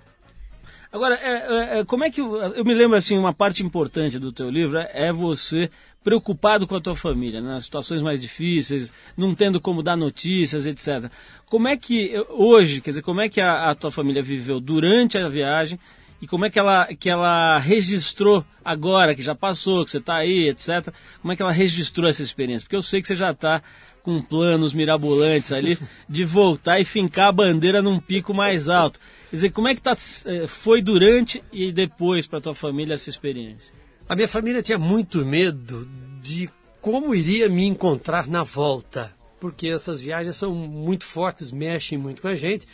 [0.98, 2.20] Agora, é, é, como é que.
[2.20, 5.70] Eu me lembro assim, uma parte importante do teu livro é você
[6.04, 7.50] preocupado com a tua família, né?
[7.50, 11.12] nas situações mais difíceis, não tendo como dar notícias, etc.
[11.46, 15.20] Como é que hoje, quer dizer, como é que a, a tua família viveu durante
[15.20, 15.80] a viagem
[16.20, 20.16] e como é que ela, que ela registrou agora, que já passou, que você está
[20.16, 20.92] aí, etc.
[21.22, 22.66] Como é que ela registrou essa experiência?
[22.66, 23.62] Porque eu sei que você já está
[24.02, 25.78] com planos mirabolantes ali
[26.10, 29.00] de voltar e fincar a bandeira num pico mais alto.
[29.30, 33.10] Quer dizer, como é que tá, eh, foi durante e depois para tua família essa
[33.10, 33.74] experiência?
[34.08, 35.88] A minha família tinha muito medo
[36.22, 36.50] de
[36.80, 42.30] como iria me encontrar na volta, porque essas viagens são muito fortes, mexem muito com
[42.30, 42.66] a gente.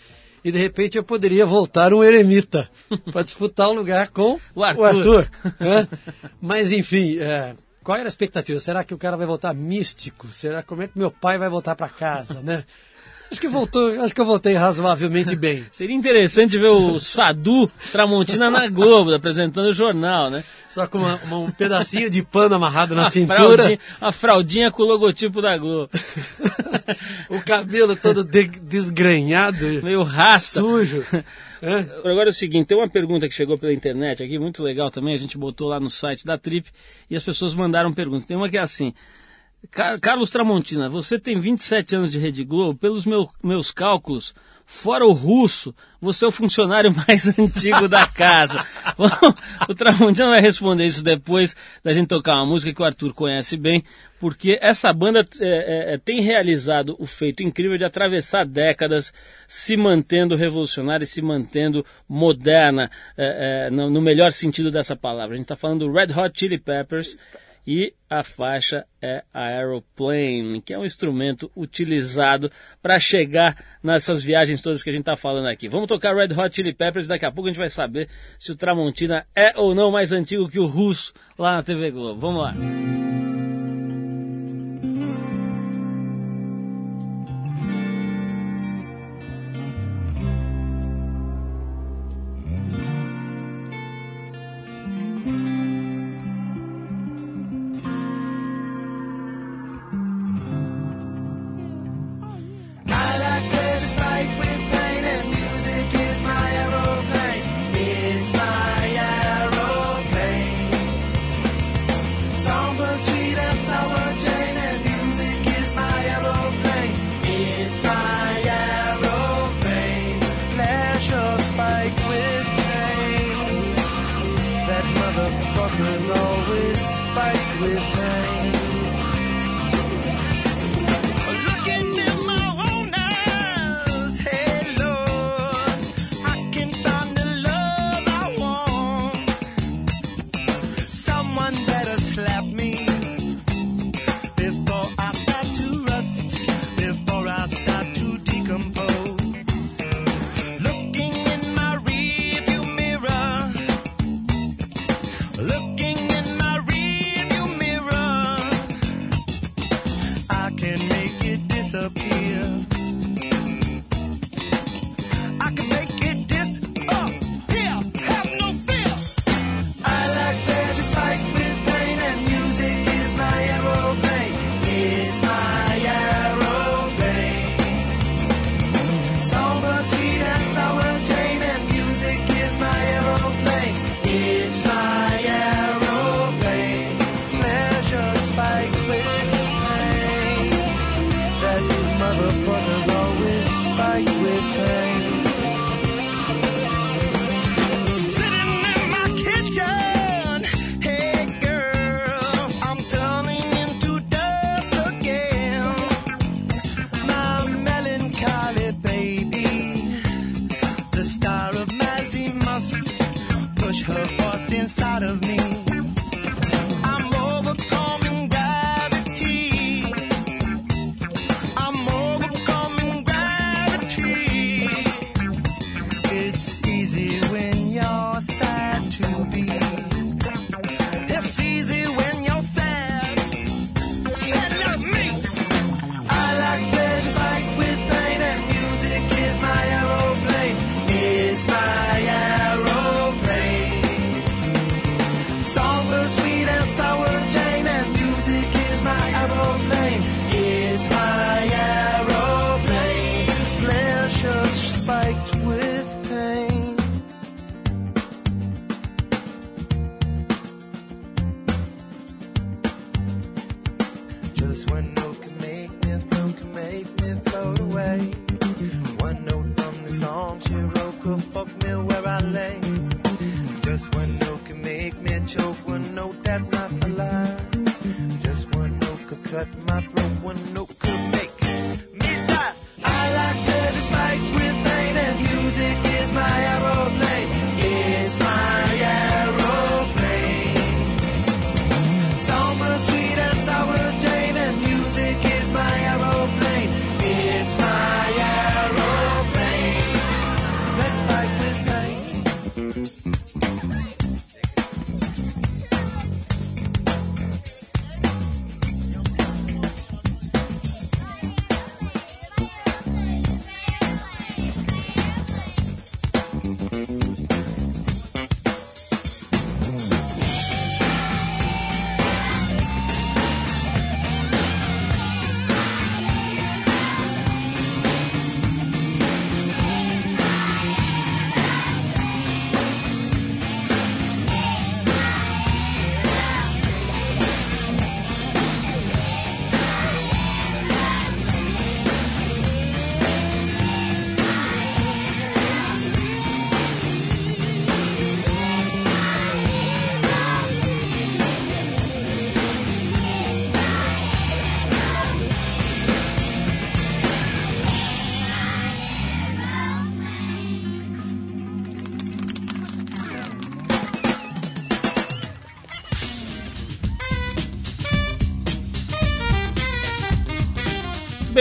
[0.44, 2.70] E de repente eu poderia voltar um eremita
[3.12, 5.30] para disputar o lugar com O Arthur.
[5.60, 5.88] né?
[6.42, 8.60] Mas enfim, é, qual era a expectativa?
[8.60, 10.28] Será que o cara vai voltar místico?
[10.28, 12.64] Será como é que meu pai vai voltar para casa, né?
[13.34, 15.66] Acho que voltou, acho que eu voltei razoavelmente bem.
[15.72, 20.44] Seria interessante ver o Sadu Tramontina na Globo, apresentando o jornal, né?
[20.70, 24.72] Só com uma- uma- um pedacinho de pano amarrado na a cintura, fraldinha, a fraldinha
[24.72, 25.90] com o logotipo da Globo.
[27.28, 30.62] o cabelo todo de- desgrenhado, Meio rasta.
[30.62, 31.04] sujo.
[31.66, 31.78] É?
[32.10, 35.14] Agora é o seguinte, tem uma pergunta que chegou pela internet aqui, muito legal também,
[35.14, 36.70] a gente botou lá no site da Trip
[37.10, 38.26] e as pessoas mandaram perguntas.
[38.26, 38.94] Tem uma que é assim,
[39.72, 44.36] Carlos Tramontina, você tem 27 anos de Rede Globo, pelos meu- meus cálculos,
[44.66, 48.66] fora o russo, você é o funcionário mais antigo da casa.
[49.68, 53.58] O Tramontina vai responder isso depois da gente tocar uma música que o Arthur conhece
[53.58, 53.84] bem,
[54.20, 59.14] porque essa banda é, é, é, tem realizado o feito incrível de atravessar décadas,
[59.48, 65.34] se mantendo revolucionária e se mantendo moderna, é, é, no, no melhor sentido dessa palavra.
[65.34, 67.18] A gente está falando do Red Hot Chili Peppers
[67.66, 72.52] e a faixa é a Aeroplane, que é um instrumento utilizado
[72.82, 75.68] para chegar nessas viagens todas que a gente está falando aqui.
[75.68, 78.08] Vamos tocar Red Hot Chili Peppers daqui a pouco a gente vai saber
[78.38, 82.20] se o Tramontina é ou não mais antigo que o russo lá na TV Globo.
[82.20, 83.13] Vamos lá.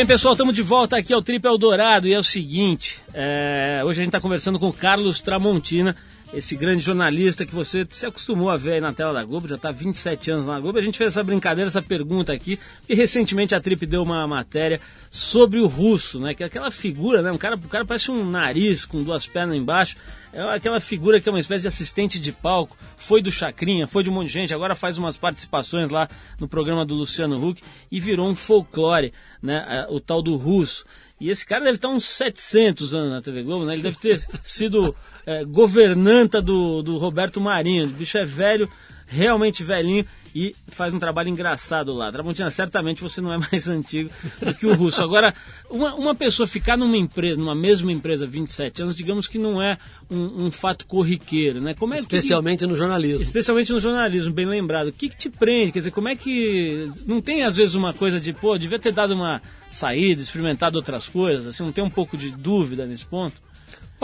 [0.02, 4.00] Bem, pessoal, estamos de volta aqui ao Trip Eldorado e é o seguinte: é, hoje
[4.00, 5.94] a gente está conversando com o Carlos Tramontina,
[6.32, 9.56] esse grande jornalista que você se acostumou a ver aí na tela da Globo, já
[9.56, 10.78] está 27 anos na Globo.
[10.78, 14.80] A gente fez essa brincadeira, essa pergunta aqui, porque recentemente a Trip deu uma matéria
[15.10, 16.34] sobre o russo, né?
[16.34, 17.30] Que é aquela figura, né?
[17.30, 19.96] Um cara, o cara parece um nariz com duas pernas embaixo.
[20.32, 22.76] É aquela figura que é uma espécie de assistente de palco.
[22.96, 26.08] Foi do Chacrinha, foi de um monte de gente, agora faz umas participações lá
[26.40, 29.12] no programa do Luciano Huck e virou um folclore,
[29.42, 29.86] né?
[29.90, 30.86] O tal do russo.
[31.20, 33.74] E esse cara deve estar uns 700 anos na TV Globo, né?
[33.74, 34.96] Ele deve ter sido
[35.26, 37.86] é, governanta do, do Roberto Marinho.
[37.86, 38.68] O bicho é velho,
[39.06, 42.10] realmente velhinho e faz um trabalho engraçado lá.
[42.10, 44.10] Tramontina, certamente você não é mais antigo
[44.40, 45.02] do que o russo.
[45.02, 45.34] Agora,
[45.68, 49.78] uma, uma pessoa ficar numa empresa, numa mesma empresa 27 anos, digamos que não é
[50.10, 51.74] um, um fato corriqueiro, né?
[51.74, 53.22] Como é Especialmente que, no jornalismo.
[53.22, 54.88] Especialmente no jornalismo, bem lembrado.
[54.88, 55.72] O que, que te prende?
[55.72, 56.90] Quer dizer, como é que.
[57.06, 61.08] Não tem às vezes uma coisa de, pô, devia ter dado uma saída, experimentado outras
[61.08, 61.46] coisas?
[61.46, 63.40] Assim, não tem um pouco de dúvida nesse ponto?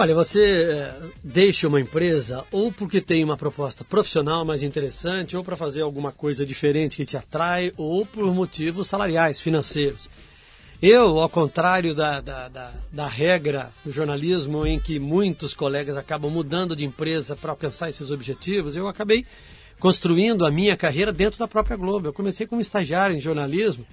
[0.01, 5.43] Olha, você é, deixa uma empresa ou porque tem uma proposta profissional mais interessante, ou
[5.43, 10.09] para fazer alguma coisa diferente que te atrai, ou por motivos salariais, financeiros.
[10.81, 16.31] Eu, ao contrário da, da, da, da regra do jornalismo, em que muitos colegas acabam
[16.31, 19.27] mudando de empresa para alcançar esses objetivos, eu acabei
[19.81, 22.07] construindo a minha carreira dentro da própria Globo.
[22.07, 23.85] Eu comecei como estagiário em jornalismo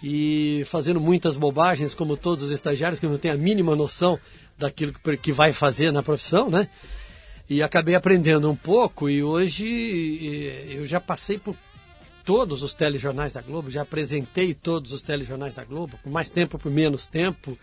[0.00, 4.16] e fazendo muitas bobagens, como todos os estagiários que não têm a mínima noção
[4.60, 6.68] daquilo que vai fazer na profissão, né?
[7.48, 9.66] E acabei aprendendo um pouco e hoje
[10.70, 11.56] eu já passei por
[12.24, 16.58] todos os telejornais da Globo, já apresentei todos os telejornais da Globo, por mais tempo,
[16.58, 17.58] por menos tempo,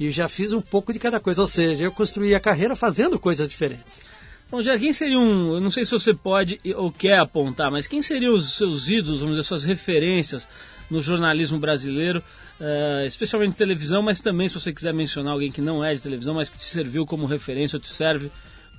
[0.00, 3.18] e já fiz um pouco de cada coisa, ou seja, eu construí a carreira fazendo
[3.18, 4.06] coisas diferentes.
[4.50, 7.86] Bom, já quem seria um, eu não sei se você pode ou quer apontar, mas
[7.86, 10.48] quem seriam os seus ídolos, vamos dizer, suas referências
[10.88, 12.22] no jornalismo brasileiro,
[12.60, 16.34] uh, especialmente televisão, mas também se você quiser mencionar alguém que não é de televisão,
[16.34, 18.30] mas que te serviu como referência ou te serve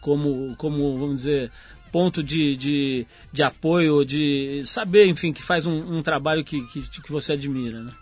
[0.01, 1.51] como, como vamos dizer,
[1.91, 7.01] ponto de, de, de apoio, de saber, enfim, que faz um, um trabalho que, que,
[7.01, 7.93] que, você admira, né?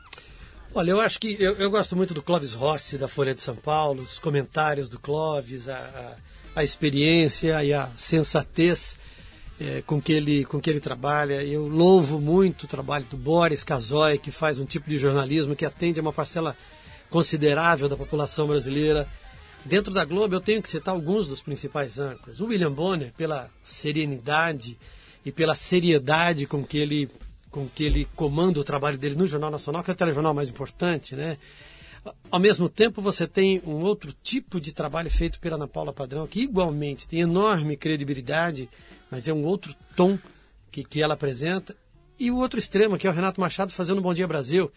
[0.74, 3.56] Olha, eu acho que eu, eu, gosto muito do Clóvis Rossi, da Folha de São
[3.56, 5.78] Paulo, os comentários do Clóvis, a,
[6.56, 8.96] a, a experiência e a sensatez
[9.60, 11.44] é, com, que ele, com que ele trabalha.
[11.44, 15.66] Eu louvo muito o trabalho do Boris Casoy, que faz um tipo de jornalismo que
[15.66, 16.56] atende a uma parcela
[17.10, 19.08] considerável da população brasileira.
[19.66, 22.40] Dentro da Globo, eu tenho que citar alguns dos principais âncoras.
[22.40, 24.78] O William Bonner, pela serenidade
[25.26, 27.10] e pela seriedade com que ele,
[27.52, 30.50] com que ele comanda o trabalho dele no Jornal Nacional, que é o telejornal mais
[30.50, 31.38] importante, né?
[32.32, 36.26] Ao mesmo tempo, você tem um outro tipo de trabalho feito pela Ana Paula Padrão,
[36.26, 38.70] que igualmente tem enorme credibilidade
[39.10, 40.18] mas é um outro tom
[40.72, 41.76] que, que ela apresenta.
[42.20, 44.72] E o outro extremo, que é o Renato Machado fazendo Bom Dia Brasil,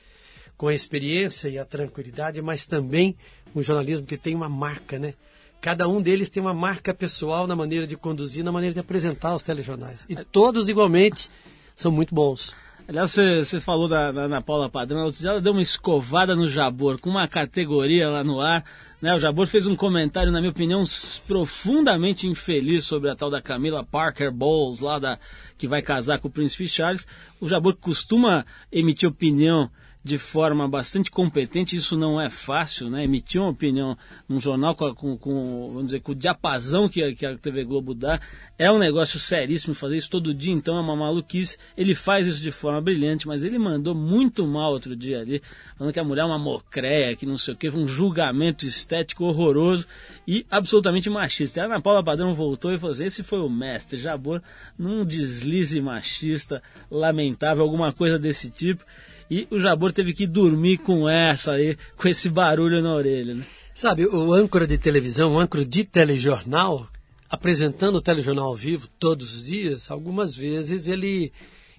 [0.56, 3.16] com a experiência e a tranquilidade, mas também
[3.54, 5.14] um jornalismo que tem uma marca, né?
[5.60, 9.34] Cada um deles tem uma marca pessoal na maneira de conduzir, na maneira de apresentar
[9.34, 10.04] os telejornais.
[10.08, 11.30] E todos, igualmente,
[11.74, 12.56] são muito bons.
[12.90, 17.08] Aliás, você, falou da, da Ana Paula Padrão, ela deu uma escovada no Jabor, com
[17.08, 18.64] uma categoria lá no ar.
[19.00, 19.14] Né?
[19.14, 20.82] O Jabor fez um comentário, na minha opinião,
[21.24, 25.20] profundamente infeliz sobre a tal da Camila Parker Bowles, lá da,
[25.56, 27.06] que vai casar com o Príncipe Charles.
[27.40, 29.70] O Jabor costuma emitir opinião
[30.02, 33.04] de forma bastante competente, isso não é fácil, né?
[33.04, 33.96] Emitir uma opinião
[34.26, 37.64] num jornal com, com, com vamos dizer, com o diapasão que a, que a TV
[37.64, 38.18] Globo dá,
[38.58, 41.58] é um negócio seríssimo fazer isso todo dia, então é uma maluquice.
[41.76, 45.42] Ele faz isso de forma brilhante, mas ele mandou muito mal outro dia ali,
[45.76, 49.24] falando que a mulher é uma mocréia, que não sei o que, um julgamento estético
[49.24, 49.86] horroroso
[50.26, 51.60] e absolutamente machista.
[51.60, 54.40] E a Ana Paula Padrão voltou e falou assim, esse foi o mestre, Jabor,
[54.78, 58.82] num deslize machista, lamentável, alguma coisa desse tipo.
[59.30, 63.44] E o Jabor teve que dormir com essa aí, com esse barulho na orelha, né?
[63.72, 66.88] Sabe, o âncora de televisão, o âncora de telejornal,
[67.30, 71.32] apresentando o telejornal ao vivo todos os dias, algumas vezes ele,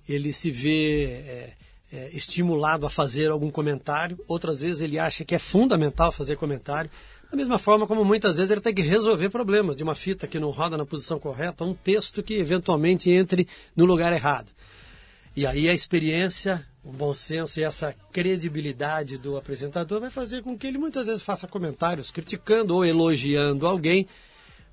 [0.07, 1.53] ele se vê é,
[1.91, 6.89] é, estimulado a fazer algum comentário, outras vezes ele acha que é fundamental fazer comentário.
[7.29, 10.39] Da mesma forma como muitas vezes ele tem que resolver problemas de uma fita que
[10.39, 14.47] não roda na posição correta, um texto que eventualmente entre no lugar errado.
[15.35, 20.57] E aí a experiência, o bom senso e essa credibilidade do apresentador vai fazer com
[20.57, 24.07] que ele muitas vezes faça comentários criticando ou elogiando alguém,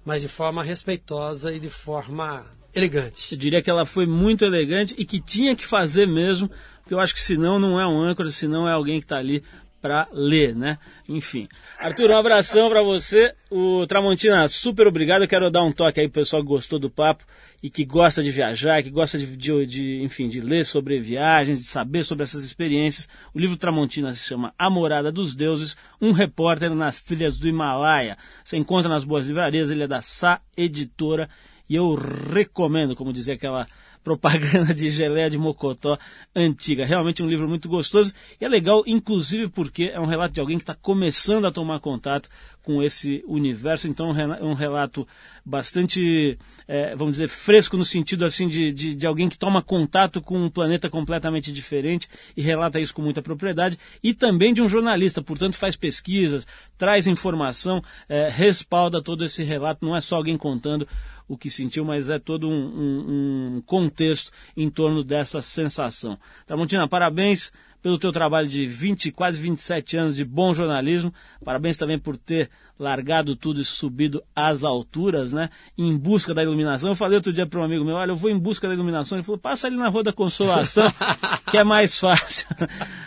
[0.04, 3.32] mas de forma respeitosa e de forma elegante.
[3.32, 6.50] Eu diria que ela foi muito elegante e que tinha que fazer mesmo,
[6.80, 9.42] porque eu acho que senão não é um âncora, senão é alguém que está ali
[9.80, 10.78] para ler, né?
[11.08, 11.48] Enfim.
[11.78, 13.34] Arthur, um abração para você.
[13.50, 15.22] O Tramontina, super obrigado.
[15.22, 17.24] Eu quero dar um toque aí pro pessoal que gostou do papo
[17.62, 21.58] e que gosta de viajar, que gosta de, de, de, enfim, de ler sobre viagens,
[21.58, 23.08] de saber sobre essas experiências.
[23.34, 28.16] O livro Tramontina se chama A Morada dos Deuses, um repórter nas trilhas do Himalaia.
[28.44, 31.28] Você encontra nas boas livrarias, ele é da Sá Editora
[31.68, 33.66] e eu recomendo, como dizia aquela
[34.02, 35.98] propaganda de geleia de mocotó
[36.34, 36.84] antiga.
[36.84, 40.56] Realmente um livro muito gostoso e é legal, inclusive porque é um relato de alguém
[40.56, 42.28] que está começando a tomar contato
[42.68, 43.88] com esse universo.
[43.88, 45.08] Então é um relato
[45.42, 50.20] bastante, é, vamos dizer, fresco no sentido assim de, de, de, alguém que toma contato
[50.20, 52.06] com um planeta completamente diferente
[52.36, 53.78] e relata isso com muita propriedade.
[54.02, 56.46] E também de um jornalista, portanto faz pesquisas,
[56.76, 59.82] traz informação, é, respalda todo esse relato.
[59.82, 60.86] Não é só alguém contando
[61.26, 66.18] o que sentiu, mas é todo um, um, um contexto em torno dessa sensação.
[66.46, 67.50] Tramontina, parabéns
[67.82, 71.12] pelo teu trabalho de 20, quase 27 anos de bom jornalismo.
[71.44, 75.50] Parabéns também por ter largado tudo e subido às alturas, né?
[75.76, 76.90] Em busca da iluminação.
[76.90, 79.18] Eu falei outro dia para um amigo meu, olha, eu vou em busca da iluminação.
[79.18, 80.86] Ele falou, passa ali na Rua da Consolação,
[81.50, 82.46] que é mais fácil.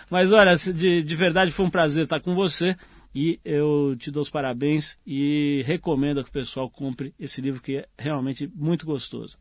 [0.09, 2.75] Mas olha, de, de verdade foi um prazer estar com você.
[3.13, 7.77] E eu te dou os parabéns e recomendo que o pessoal compre esse livro que
[7.77, 9.37] é realmente muito gostoso.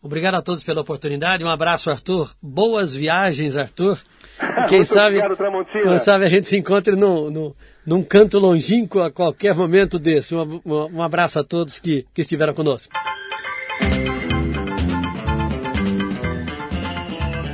[0.00, 1.44] Obrigado a todos pela oportunidade.
[1.44, 2.30] Um abraço, Arthur.
[2.40, 3.98] Boas viagens, Arthur.
[4.40, 7.54] E quem sabe, obrigado, quem sabe a gente se encontre no, no,
[7.84, 10.34] num canto longínquo a qualquer momento desse.
[10.34, 12.90] Um, um abraço a todos que, que estiveram conosco.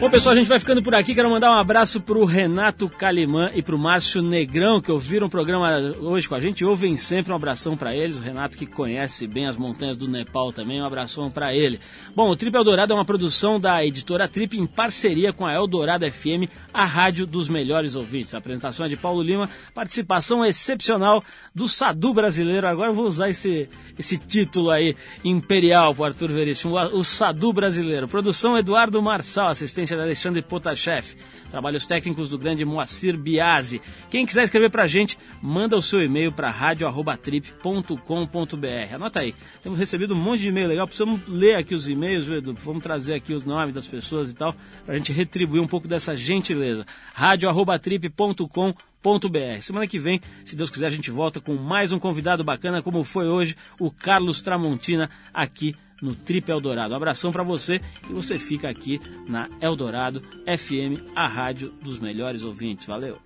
[0.06, 1.16] Bom, pessoal, a gente vai ficando por aqui.
[1.16, 5.80] Quero mandar um abraço pro Renato Calimã e pro Márcio Negrão, que ouviram o programa
[6.00, 6.64] hoje com a gente.
[6.64, 8.16] Ouvem sempre um abração para eles.
[8.16, 11.80] O Renato, que conhece bem as montanhas do Nepal também, um abração para ele.
[12.14, 16.08] Bom, o Trip Eldorado é uma produção da editora Trip em parceria com a Eldorado
[16.08, 18.32] FM, a rádio dos melhores ouvintes.
[18.32, 21.20] A apresentação é de Paulo Lima, participação excepcional
[21.52, 22.68] do Sadu brasileiro.
[22.68, 24.94] Agora eu vou usar esse, esse título aí
[25.24, 28.06] imperial pro Arthur Veríssimo, o Sadu brasileiro.
[28.06, 31.16] Produção Eduardo Marçal, assistência de Alexandre Potashev.
[31.50, 33.80] Trabalhos técnicos do grande Moacir Biasi.
[34.10, 38.94] Quem quiser escrever pra gente, manda o seu e-mail para radio@trip.com.br.
[38.94, 39.34] Anota aí.
[39.62, 42.54] Temos recebido um monte de e-mail legal, precisamos ler aqui os e-mails, Edu?
[42.54, 46.16] Vamos trazer aqui os nomes das pessoas e tal, pra gente retribuir um pouco dessa
[46.16, 46.84] gentileza.
[47.14, 49.60] radio@trip.com.br.
[49.60, 53.04] Semana que vem, se Deus quiser, a gente volta com mais um convidado bacana, como
[53.04, 56.92] foi hoje o Carlos Tramontina aqui no Trip Eldorado.
[56.92, 62.42] Um abração para você e você fica aqui na Eldorado FM, a rádio dos melhores
[62.42, 62.86] ouvintes.
[62.86, 63.18] Valeu!